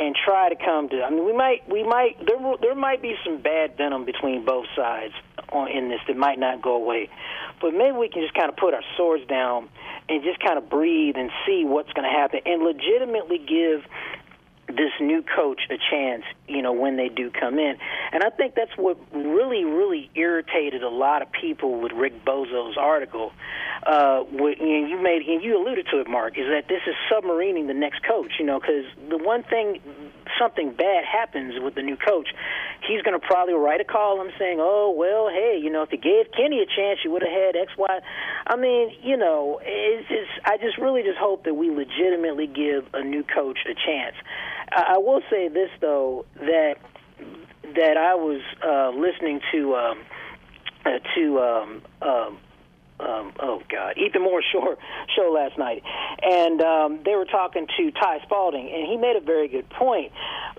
[0.00, 1.02] and try to come to.
[1.02, 4.64] I mean, we might, we might, there, there might be some bad venom between both
[4.74, 5.12] sides
[5.50, 7.10] on in this that might not go away,
[7.60, 9.68] but maybe we can just kind of put our swords down
[10.08, 13.84] and just kind of breathe and see what's going to happen, and legitimately give
[14.68, 17.76] this new coach a chance, you know, when they do come in.
[18.12, 22.76] And I think that's what really, really irritated a lot of people with Rick Bozich's
[22.76, 23.32] article.
[23.86, 27.74] Uh, you made, and you alluded to it, Mark, is that this is submarining the
[27.74, 28.32] next coach.
[28.38, 29.80] You know, because the one thing,
[30.38, 32.28] something bad happens with the new coach,
[32.86, 35.98] he's going to probably write a column saying, "Oh, well, hey, you know, if you
[35.98, 38.00] gave Kenny a chance, you would have had X, Y."
[38.46, 42.84] I mean, you know, it's just, I just really just hope that we legitimately give
[42.92, 44.16] a new coach a chance.
[44.72, 46.76] I, I will say this though that
[47.74, 49.98] that I was uh, listening to um,
[50.84, 52.38] uh, to um, um,
[53.00, 54.76] um, oh God, Ethan Moore's show,
[55.16, 55.82] show last night,
[56.22, 60.12] and um, they were talking to Ty Spalding, and he made a very good point.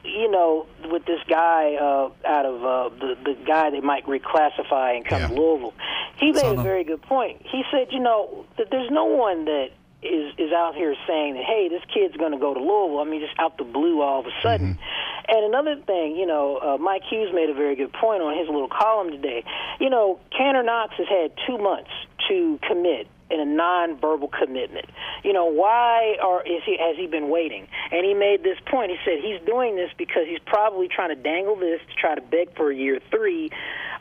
[0.04, 4.96] You know, with this guy uh, out of uh, the the guy they might reclassify
[4.96, 5.74] and come to Louisville,
[6.18, 7.42] he made a very good point.
[7.46, 9.70] He said, you know, that there's no one that
[10.02, 13.00] is is out here saying that hey this kid's going to go to Louisville.
[13.00, 14.80] I mean just out the blue all of a sudden.
[15.28, 18.50] And another thing, you know, uh, Mike Hughes made a very good point on his
[18.50, 19.46] little column today.
[19.80, 21.92] You know, Tanner Knox has had two months
[22.28, 24.86] to commit in a non-verbal commitment.
[25.24, 27.68] You know, why or is he has he been waiting?
[27.92, 28.92] And he made this point.
[28.92, 32.22] He said he's doing this because he's probably trying to dangle this to try to
[32.22, 33.50] beg for a year three,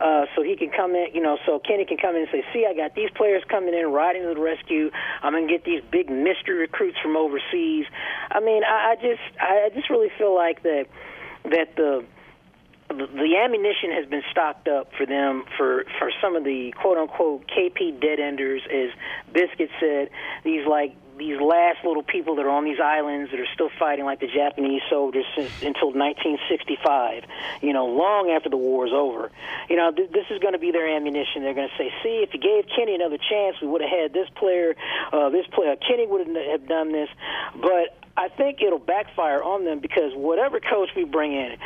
[0.01, 1.09] uh, so he can come in.
[1.13, 3.75] You know, so Kenny can come in and say, "See, I got these players coming
[3.75, 4.91] in, riding to the rescue.
[5.23, 7.87] I'm gonna get these big mystery recruits from overseas."
[8.31, 10.87] I mean, I, I just, I just really feel like that,
[11.45, 12.05] that the
[12.91, 17.47] the ammunition has been stocked up for them for for some of the quote unquote
[17.47, 18.91] KP dead enders, as
[19.33, 20.11] Biscuit said.
[20.45, 24.07] These like these last little people that are on these islands that are still fighting
[24.07, 27.25] like the Japanese soldiers since until 1965.
[27.61, 29.31] You know, long after the war is over.
[29.69, 31.43] You know, th- this is going to be their ammunition.
[31.43, 34.13] They're going to say, "See, if you gave Kenny another chance, we would have had
[34.13, 34.75] this player.
[35.13, 37.11] Uh, this player, Kenny would have done this."
[37.61, 41.57] But I think it'll backfire on them because whatever coach we bring in,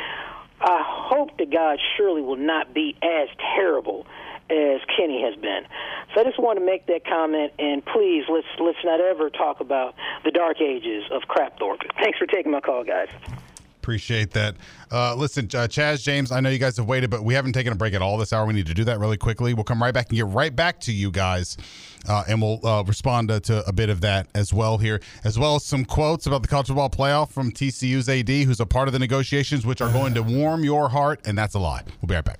[0.59, 4.05] I hope to God surely will not be as terrible
[4.49, 5.65] as Kenny has been.
[6.13, 9.59] So I just want to make that comment, and please let's let's not ever talk
[9.59, 11.81] about the dark ages of Crapthorpe.
[12.01, 13.09] Thanks for taking my call, guys.
[13.85, 14.55] Appreciate that.
[14.91, 17.71] Uh, listen, uh, Chaz, James, I know you guys have waited, but we haven't taken
[17.71, 18.43] a break at all this hour.
[18.47, 19.53] We need to do that really quickly.
[19.53, 21.55] We'll come right back and get right back to you guys,
[22.07, 25.37] uh, and we'll uh, respond to, to a bit of that as well here, as
[25.37, 28.87] well as some quotes about the college football playoff from TCU's AD, who's a part
[28.87, 31.85] of the negotiations, which are going to warm your heart, and that's a lot.
[32.01, 32.39] We'll be right back.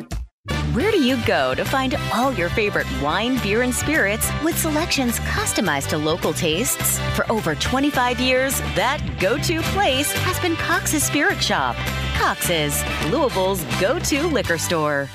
[0.73, 5.19] Where do you go to find all your favorite wine, beer, and spirits with selections
[5.19, 6.97] customized to local tastes?
[7.13, 11.75] For over 25 years, that go to place has been Cox's Spirit Shop.
[12.15, 15.09] Cox's, Louisville's go to liquor store.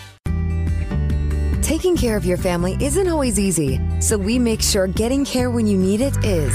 [1.62, 5.66] Taking care of your family isn't always easy, so we make sure getting care when
[5.66, 6.54] you need it is.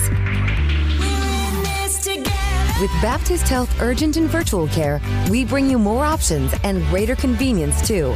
[2.79, 7.87] With Baptist Health Urgent and Virtual Care, we bring you more options and greater convenience
[7.87, 8.15] too.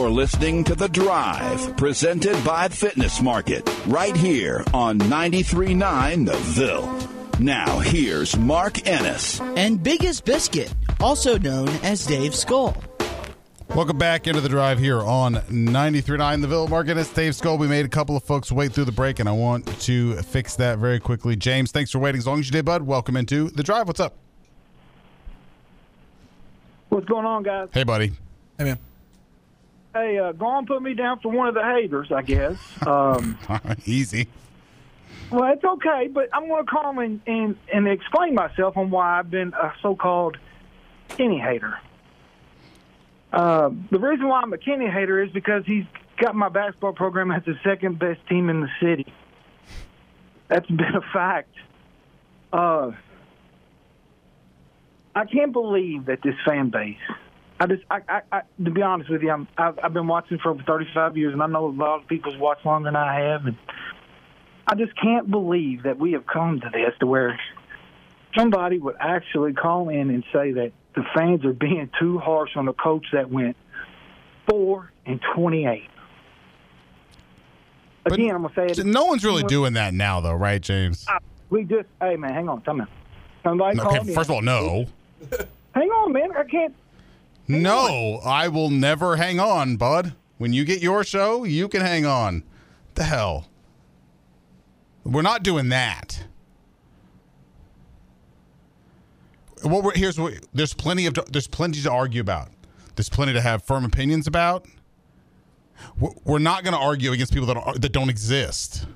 [0.00, 7.38] You're listening to The Drive, presented by Fitness Market, right here on 93.9 The Ville.
[7.38, 9.42] Now, here's Mark Ennis.
[9.42, 12.74] And Biggest Biscuit, also known as Dave Skull.
[13.74, 16.96] Welcome back into the drive here on 93.9 The Ville Market.
[16.96, 17.58] It's Dave Skull.
[17.58, 20.56] We made a couple of folks wait through the break, and I want to fix
[20.56, 21.36] that very quickly.
[21.36, 22.80] James, thanks for waiting as long as you did, bud.
[22.80, 23.86] Welcome into the drive.
[23.86, 24.16] What's up?
[26.88, 27.68] What's going on, guys?
[27.74, 28.12] Hey, buddy.
[28.56, 28.78] Hey, man.
[29.92, 32.56] Hey, uh, go on, put me down for one of the haters, I guess.
[32.86, 33.38] Um,
[33.86, 34.28] Easy.
[35.30, 39.18] well, it's okay, but I'm going to call and, and and explain myself on why
[39.18, 40.36] I've been a so-called
[41.08, 41.78] Kenny hater.
[43.32, 45.84] Uh, the reason why I'm a Kenny hater is because he's
[46.18, 49.12] got my basketball program as the second best team in the city.
[50.48, 51.54] That's been a fact.
[52.52, 52.92] Uh,
[55.14, 56.96] I can't believe that this fan base.
[57.60, 60.38] I just, I, I, I to be honest with you, I'm, I've, I've been watching
[60.38, 63.20] for over 35 years, and I know a lot of people's watched longer than I
[63.20, 63.56] have, and
[64.66, 67.38] I just can't believe that we have come to this to where
[68.36, 72.66] somebody would actually call in and say that the fans are being too harsh on
[72.66, 73.56] a coach that went
[74.48, 75.82] four and 28.
[78.06, 78.86] Again, I'm gonna say it.
[78.86, 81.04] No one's really doing that now, though, right, James?
[81.08, 81.18] I-
[81.50, 82.88] we just, hey man, hang on, come on.
[83.42, 84.14] Somebody okay, me.
[84.14, 84.86] first of all, no.
[85.74, 86.30] hang on, man.
[86.36, 86.74] I can't.
[87.50, 90.14] No, I will never hang on, bud.
[90.38, 92.44] When you get your show, you can hang on.
[92.94, 93.48] The hell?
[95.04, 96.24] We're not doing that.
[99.62, 102.48] What we're, here's what there's plenty of there's plenty to argue about.
[102.96, 104.66] There's plenty to have firm opinions about.
[105.98, 108.86] We're- We're not going to argue against people that are, that don't exist.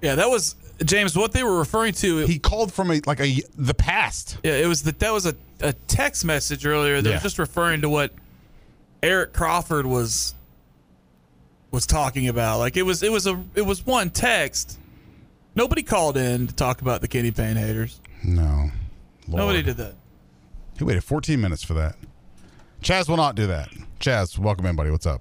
[0.00, 1.16] Yeah, that was James.
[1.16, 2.18] What they were referring to.
[2.18, 4.38] He called from a like a the past.
[4.42, 4.98] Yeah, it was that.
[5.00, 7.16] That was a, a text message earlier that Yeah.
[7.16, 8.12] was just referring to what
[9.02, 10.34] Eric Crawford was
[11.70, 12.58] was talking about.
[12.58, 13.02] Like it was.
[13.02, 13.42] It was a.
[13.54, 14.78] It was one text.
[15.54, 18.00] Nobody called in to talk about the Kenny Payne haters.
[18.24, 18.70] No,
[19.26, 19.94] Nobody did that.
[20.78, 21.96] He waited 14 minutes for that.
[22.82, 23.68] Chaz will not do that.
[24.00, 24.90] Chaz, welcome in, buddy.
[24.90, 25.20] What's up?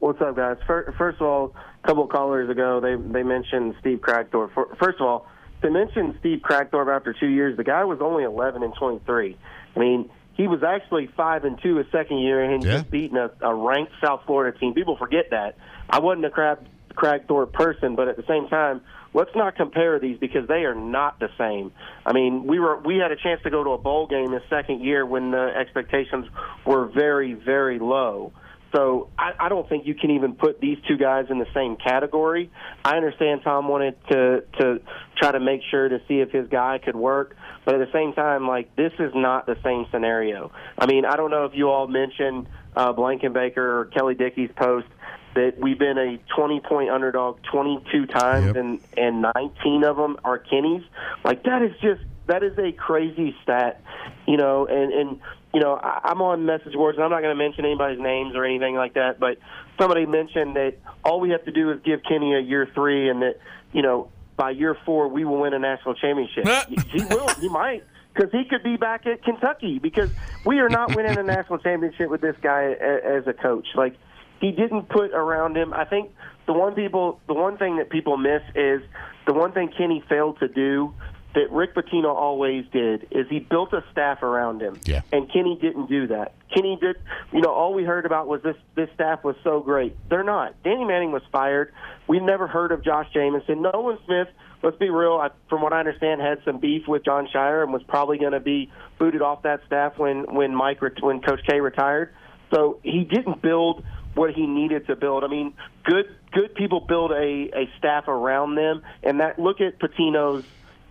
[0.00, 0.56] What's up, guys?
[0.66, 4.52] Fir- First of all, a couple of callers ago, they they mentioned Steve Crackthorpe.
[4.78, 5.26] First of all,
[5.62, 7.56] they mentioned Steve Crackthorpe after two years.
[7.56, 9.36] The guy was only 11 and 23.
[9.74, 13.30] I mean, he was actually five and two his second year, and just beating a,
[13.40, 14.74] a ranked South Florida team.
[14.74, 15.56] People forget that.
[15.90, 18.80] I wasn't a Crab Crackthorpe person, but at the same time,
[19.14, 21.72] let's not compare these because they are not the same.
[22.06, 24.42] I mean, we were we had a chance to go to a bowl game his
[24.48, 26.26] second year when the expectations
[26.66, 28.32] were very very low.
[28.74, 31.76] So I, I don't think you can even put these two guys in the same
[31.76, 32.50] category.
[32.84, 34.80] I understand Tom wanted to to
[35.16, 38.14] try to make sure to see if his guy could work, but at the same
[38.14, 40.52] time, like this is not the same scenario.
[40.78, 44.86] I mean, I don't know if you all mentioned uh, Blankenbaker or Kelly Dickey's post
[45.34, 50.38] that we've been a 20 point underdog 22 times and and 19 of them are
[50.38, 50.82] Kenny's.
[51.24, 53.82] Like that is just that is a crazy stat,
[54.26, 54.66] you know.
[54.66, 55.20] And and
[55.54, 58.34] you know I, I'm on message boards and I'm not going to mention anybody's names
[58.34, 59.20] or anything like that.
[59.20, 59.38] But
[59.80, 63.22] somebody mentioned that all we have to do is give Kenny a year three, and
[63.22, 63.38] that
[63.72, 66.44] you know by year four we will win a national championship.
[66.88, 67.28] he, will.
[67.40, 67.84] He might
[68.14, 70.10] because he could be back at Kentucky because
[70.44, 73.66] we are not winning a national championship with this guy a- as a coach.
[73.74, 73.96] Like
[74.40, 75.72] he didn't put around him.
[75.72, 76.10] I think
[76.46, 78.82] the one people, the one thing that people miss is
[79.26, 80.92] the one thing Kenny failed to do
[81.34, 84.78] that Rick Pitino always did is he built a staff around him.
[84.84, 85.02] Yeah.
[85.12, 86.34] And Kenny didn't do that.
[86.54, 86.96] Kenny did,
[87.32, 89.96] you know, all we heard about was this this staff was so great.
[90.10, 90.62] They're not.
[90.62, 91.72] Danny Manning was fired.
[92.06, 93.62] We've never heard of Josh Jamieson.
[93.62, 94.28] Nolan Smith,
[94.62, 97.72] let's be real, I, from what I understand, had some beef with Jon Scheyer and
[97.72, 101.60] was probably going to be booted off that staff when when Mike when Coach K
[101.60, 102.14] retired.
[102.52, 103.82] So he didn't build
[104.14, 105.24] what he needed to build.
[105.24, 105.54] I mean,
[105.84, 110.44] good good people build a a staff around them, and that look at Pitino's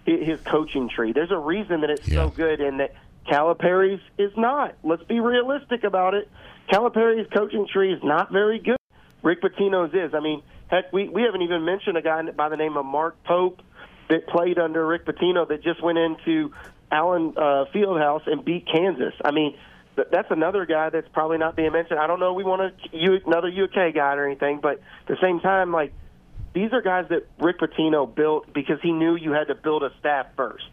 [0.05, 1.13] his coaching tree.
[1.13, 2.93] There's a reason that it's so good, and that
[3.27, 4.75] Calipari's is not.
[4.83, 6.29] Let's be realistic about it.
[6.69, 8.77] Calipari's coaching tree is not very good.
[9.23, 10.13] Rick Pitino's is.
[10.13, 13.23] I mean, heck, we we haven't even mentioned a guy by the name of Mark
[13.23, 13.61] Pope
[14.09, 16.51] that played under Rick Pitino that just went into
[16.91, 19.13] Allen uh, Fieldhouse and beat Kansas.
[19.23, 19.55] I mean,
[19.95, 21.99] th- that's another guy that's probably not being mentioned.
[21.99, 22.33] I don't know.
[22.33, 25.93] We want a U- another UK guy or anything, but at the same time, like
[26.53, 29.91] these are guys that Rick Pitino built because he knew you had to build a
[29.99, 30.65] staff first.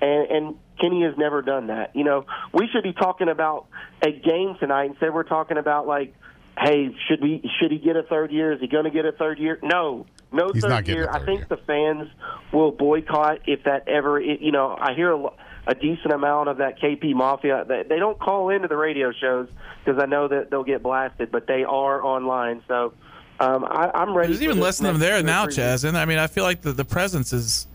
[0.00, 1.96] And, and Kenny has never done that.
[1.96, 3.66] You know, we should be talking about
[4.02, 6.14] a game tonight instead we're talking about like,
[6.58, 8.52] hey, should we should he get a third year?
[8.52, 9.58] Is he going to get a third year?
[9.62, 11.06] No, no He's third year.
[11.06, 12.08] third I think the fans
[12.52, 14.20] will boycott if that ever.
[14.20, 15.28] It, you know, I hear a,
[15.66, 17.64] a decent amount of that KP Mafia.
[17.66, 19.48] They, they don't call into the radio shows
[19.84, 22.62] because I know that they'll get blasted, but they are online.
[22.68, 22.92] So
[23.40, 24.32] um, I, I'm ready.
[24.32, 25.84] There's even less of them there now, Chaz.
[25.84, 27.66] And I mean, I feel like the, the presence is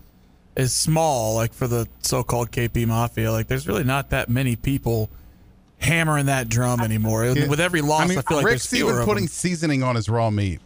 [0.56, 3.32] is small, like for the so-called KP Mafia.
[3.32, 5.08] Like, there's really not that many people
[5.78, 7.24] hammering that drum anymore.
[7.26, 7.48] Yeah.
[7.48, 9.28] With every loss, I, I mean, feel like Rick's there's fewer even of putting them.
[9.28, 10.60] seasoning on his raw meat.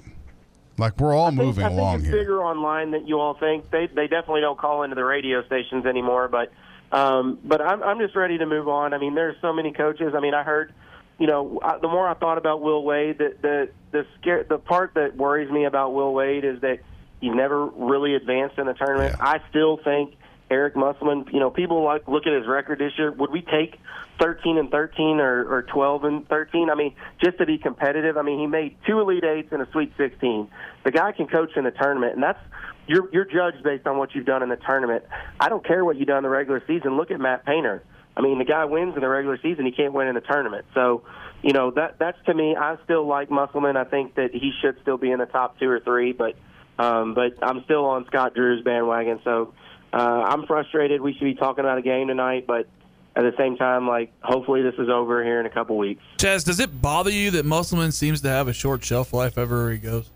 [0.79, 2.19] Like we're all I think, moving I think along it's here.
[2.19, 3.71] bigger online than you all think.
[3.71, 6.29] They they definitely don't call into the radio stations anymore.
[6.29, 6.53] But
[6.93, 8.93] um, but I'm I'm just ready to move on.
[8.93, 10.15] I mean, there's so many coaches.
[10.15, 10.75] I mean, I heard,
[11.19, 14.59] you know, I, the more I thought about Will Wade, the the the scare the
[14.59, 16.81] part that worries me about Will Wade is that
[17.21, 19.17] he's never really advanced in the tournament.
[19.19, 20.15] I still think
[20.51, 21.27] Eric Musselman.
[21.33, 23.13] You know, people like look at his record this year.
[23.13, 23.81] Would we take
[24.21, 26.69] 13 and 13 or, or 12 and 13?
[26.71, 28.19] I mean, just to be competitive.
[28.19, 30.51] I mean, he made two Elite Eights and a Sweet 16.
[30.85, 32.41] The guy can coach in the tournament, and that's
[32.87, 35.05] you're you're judged based on what you've done in the tournament.
[35.41, 36.97] I don't care what you've done in the regular season.
[36.99, 37.83] Look at Matt Painter.
[38.17, 39.67] I mean, the guy wins in the regular season.
[39.67, 40.65] He can't win in the tournament.
[40.75, 41.03] So,
[41.43, 42.57] you know, that that's to me.
[42.57, 43.77] I still like Musselman.
[43.77, 46.35] I think that he should still be in the top two or three, but
[46.79, 49.21] um, but I'm still on Scott Drew's bandwagon.
[49.23, 49.55] So
[49.93, 51.01] uh, I'm frustrated.
[51.01, 52.69] We should be talking about a game tonight, but
[53.15, 56.03] at the same time, like hopefully this is over here in a couple weeks.
[56.19, 59.73] Chaz, does it bother you that Musselman seems to have a short shelf life everywhere
[59.73, 60.11] he goes?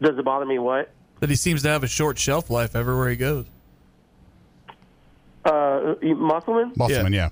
[0.00, 0.90] Does it bother me what?
[1.20, 3.46] That he seems to have a short shelf life everywhere he goes.
[5.44, 6.72] Uh, Musselman?
[6.76, 7.30] Musselman, yeah.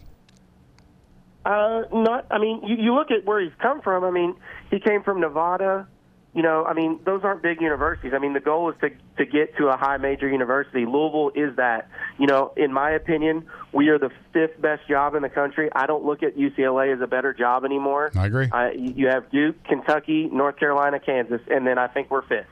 [1.45, 2.27] Uh, not.
[2.31, 4.05] I mean, you, you look at where he's come from.
[4.05, 4.35] I mean,
[4.71, 5.89] he came from Nevada.
[6.35, 8.13] You know, I mean, those aren't big universities.
[8.15, 10.85] I mean, the goal is to to get to a high major university.
[10.85, 11.89] Louisville is that.
[12.19, 15.71] You know, in my opinion, we are the fifth best job in the country.
[15.75, 18.13] I don't look at UCLA as a better job anymore.
[18.15, 18.49] I agree.
[18.53, 22.47] I, you have Duke, Kentucky, North Carolina, Kansas, and then I think we're fifth.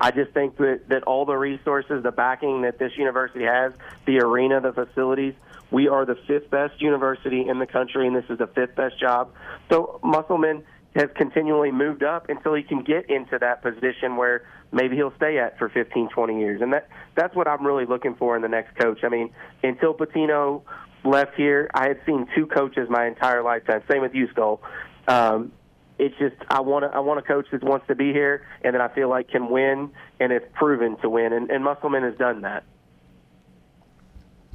[0.00, 3.72] I just think that, that all the resources, the backing that this university has,
[4.06, 5.34] the arena, the facilities,
[5.70, 8.98] we are the fifth best university in the country, and this is the fifth best
[8.98, 9.32] job.
[9.70, 14.96] So Musselman has continually moved up until he can get into that position where maybe
[14.96, 16.62] he'll stay at for 15, 20 years.
[16.62, 19.00] And that that's what I'm really looking for in the next coach.
[19.02, 19.30] I mean,
[19.62, 20.62] until Pitino
[21.04, 23.82] left here, I had seen two coaches my entire lifetime.
[23.90, 24.62] Same with you, Skull.
[25.06, 25.52] Um,
[25.98, 28.74] it's just I want to I want a coach that wants to be here and
[28.74, 29.90] that I feel like can win
[30.20, 31.32] and is proven to win.
[31.32, 32.64] And, and Musselman has done that.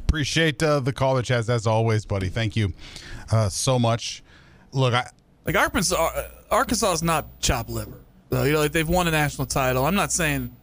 [0.07, 2.29] Appreciate uh, the call that Chaz as always, buddy.
[2.29, 2.73] Thank you
[3.31, 4.23] uh, so much.
[4.71, 5.09] Look, I
[5.45, 7.99] Like Arkansas, Arkansas is not chop liver.
[8.31, 9.85] So, you know, like they've won a national title.
[9.85, 10.55] I'm not saying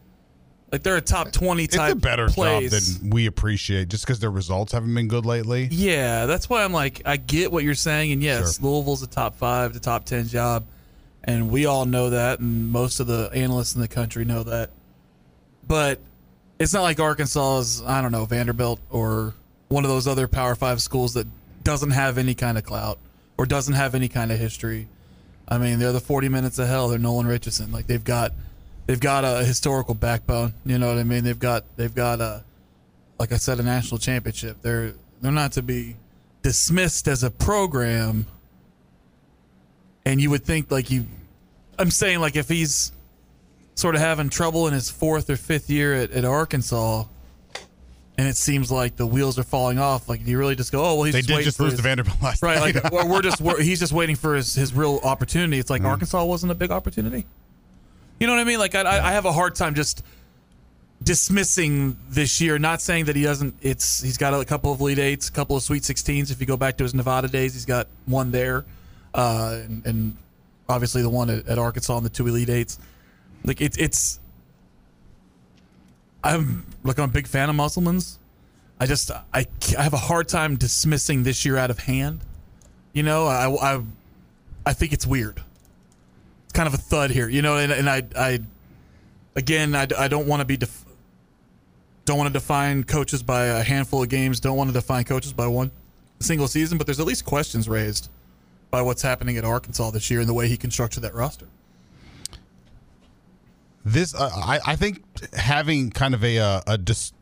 [0.72, 1.92] like they're a top 20 type.
[1.92, 2.70] it's a better place.
[2.70, 5.68] job than we appreciate, just because their results haven't been good lately.
[5.70, 9.36] Yeah, that's why I'm like, I get what you're saying, and yes, Louisville's a top
[9.36, 10.64] five to top ten job,
[11.24, 14.70] and we all know that, and most of the analysts in the country know that.
[15.66, 16.00] But
[16.58, 19.34] it's not like Arkansas is, I don't know, Vanderbilt or
[19.68, 21.26] one of those other Power Five schools that
[21.64, 22.98] doesn't have any kind of clout
[23.38, 24.88] or doesn't have any kind of history.
[25.48, 26.88] I mean, they're the 40 minutes of hell.
[26.88, 27.72] They're Nolan Richardson.
[27.72, 28.32] Like they've got,
[28.90, 30.52] they've got a historical backbone.
[30.66, 31.22] You know what I mean?
[31.22, 32.42] They've got, they've got a,
[33.20, 34.56] like I said, a national championship.
[34.62, 35.96] They're they're not to be
[36.42, 38.26] dismissed as a program.
[40.04, 41.04] And you would think like you,
[41.78, 42.90] I'm saying like if he's
[43.74, 47.04] sort of having trouble in his fourth or fifth year at, at Arkansas,
[48.18, 50.08] and it seems like the wheels are falling off.
[50.08, 51.78] Like, do you really just go, oh well, he's They just did just lose his-
[51.80, 52.74] to Vanderbilt last right?
[52.74, 52.82] night.
[52.92, 55.58] Like, we're just we're, he's just waiting for his, his real opportunity.
[55.58, 55.80] It's Mm.
[55.80, 57.24] like Arkansas wasn't a big opportunity.
[58.20, 58.58] You know what I mean?
[58.58, 60.04] Like, I, I I have a hard time just
[61.02, 62.58] dismissing this year.
[62.58, 63.54] Not saying that he doesn't.
[63.62, 66.30] It's he's got a couple of lead eights, a couple of Sweet 16s.
[66.30, 68.64] If you go back to his Nevada days, he's got one there,
[69.14, 70.16] uh, and, and
[70.68, 72.78] obviously the one at, at Arkansas and the two elite eights.
[73.44, 74.20] Like it's it's.
[76.22, 78.18] I'm like I'm a big fan of Musselman's.
[78.78, 79.46] I just I,
[79.78, 82.20] I have a hard time dismissing this year out of hand.
[82.92, 83.82] You know, I I,
[84.66, 85.42] I think it's weird.
[86.50, 88.40] It's kind of a thud here, you know, and, and I I
[89.36, 90.84] again I, I don't want to be def-
[92.06, 94.40] don't want to define coaches by a handful of games.
[94.40, 95.70] Don't want to define coaches by one
[96.18, 96.76] single season.
[96.76, 98.08] But there's at least questions raised
[98.72, 101.46] by what's happening at Arkansas this year and the way he constructed that roster.
[103.84, 107.12] this uh, I, I think having kind of a uh, a dis,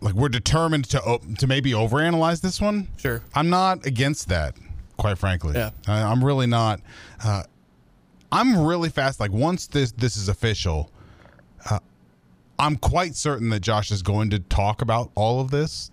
[0.00, 2.88] like we're determined to o- to maybe overanalyze this one.
[2.96, 4.56] Sure, I'm not against that,
[4.96, 5.54] quite frankly.
[5.54, 5.70] Yeah.
[5.86, 6.80] I, I'm really not.
[7.24, 7.44] Uh,
[8.32, 9.20] I'm really fast.
[9.20, 10.90] Like once this this is official,
[11.68, 11.80] uh,
[12.58, 15.90] I'm quite certain that Josh is going to talk about all of this,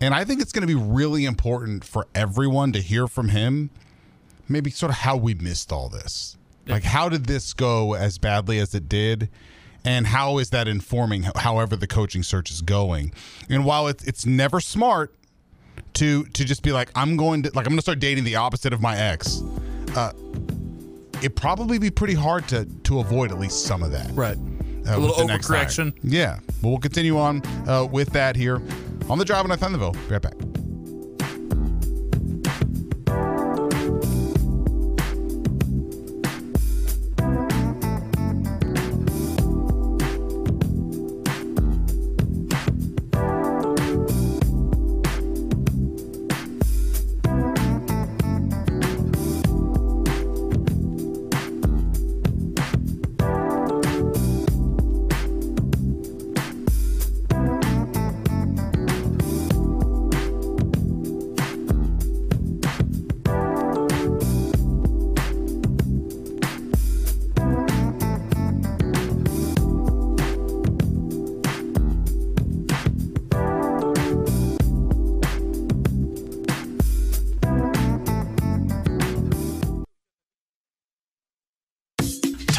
[0.00, 3.70] and I think it's going to be really important for everyone to hear from him.
[4.48, 6.36] Maybe sort of how we missed all this.
[6.66, 9.28] Like, how did this go as badly as it did?
[9.84, 13.12] And how is that informing however the coaching search is going?
[13.48, 15.14] And while it's, it's never smart
[15.94, 18.36] to to just be like, I'm going to like I'm going to start dating the
[18.36, 19.42] opposite of my ex,
[19.96, 20.12] uh,
[21.18, 24.10] it'd probably be pretty hard to to avoid at least some of that.
[24.12, 24.36] Right.
[24.86, 25.64] Uh, A little with the next hire.
[25.64, 25.92] overcorrection.
[26.02, 26.40] Yeah.
[26.62, 28.60] But we'll continue on uh, with that here
[29.10, 29.92] on the drive on Thunderville.
[30.08, 30.34] Be right back.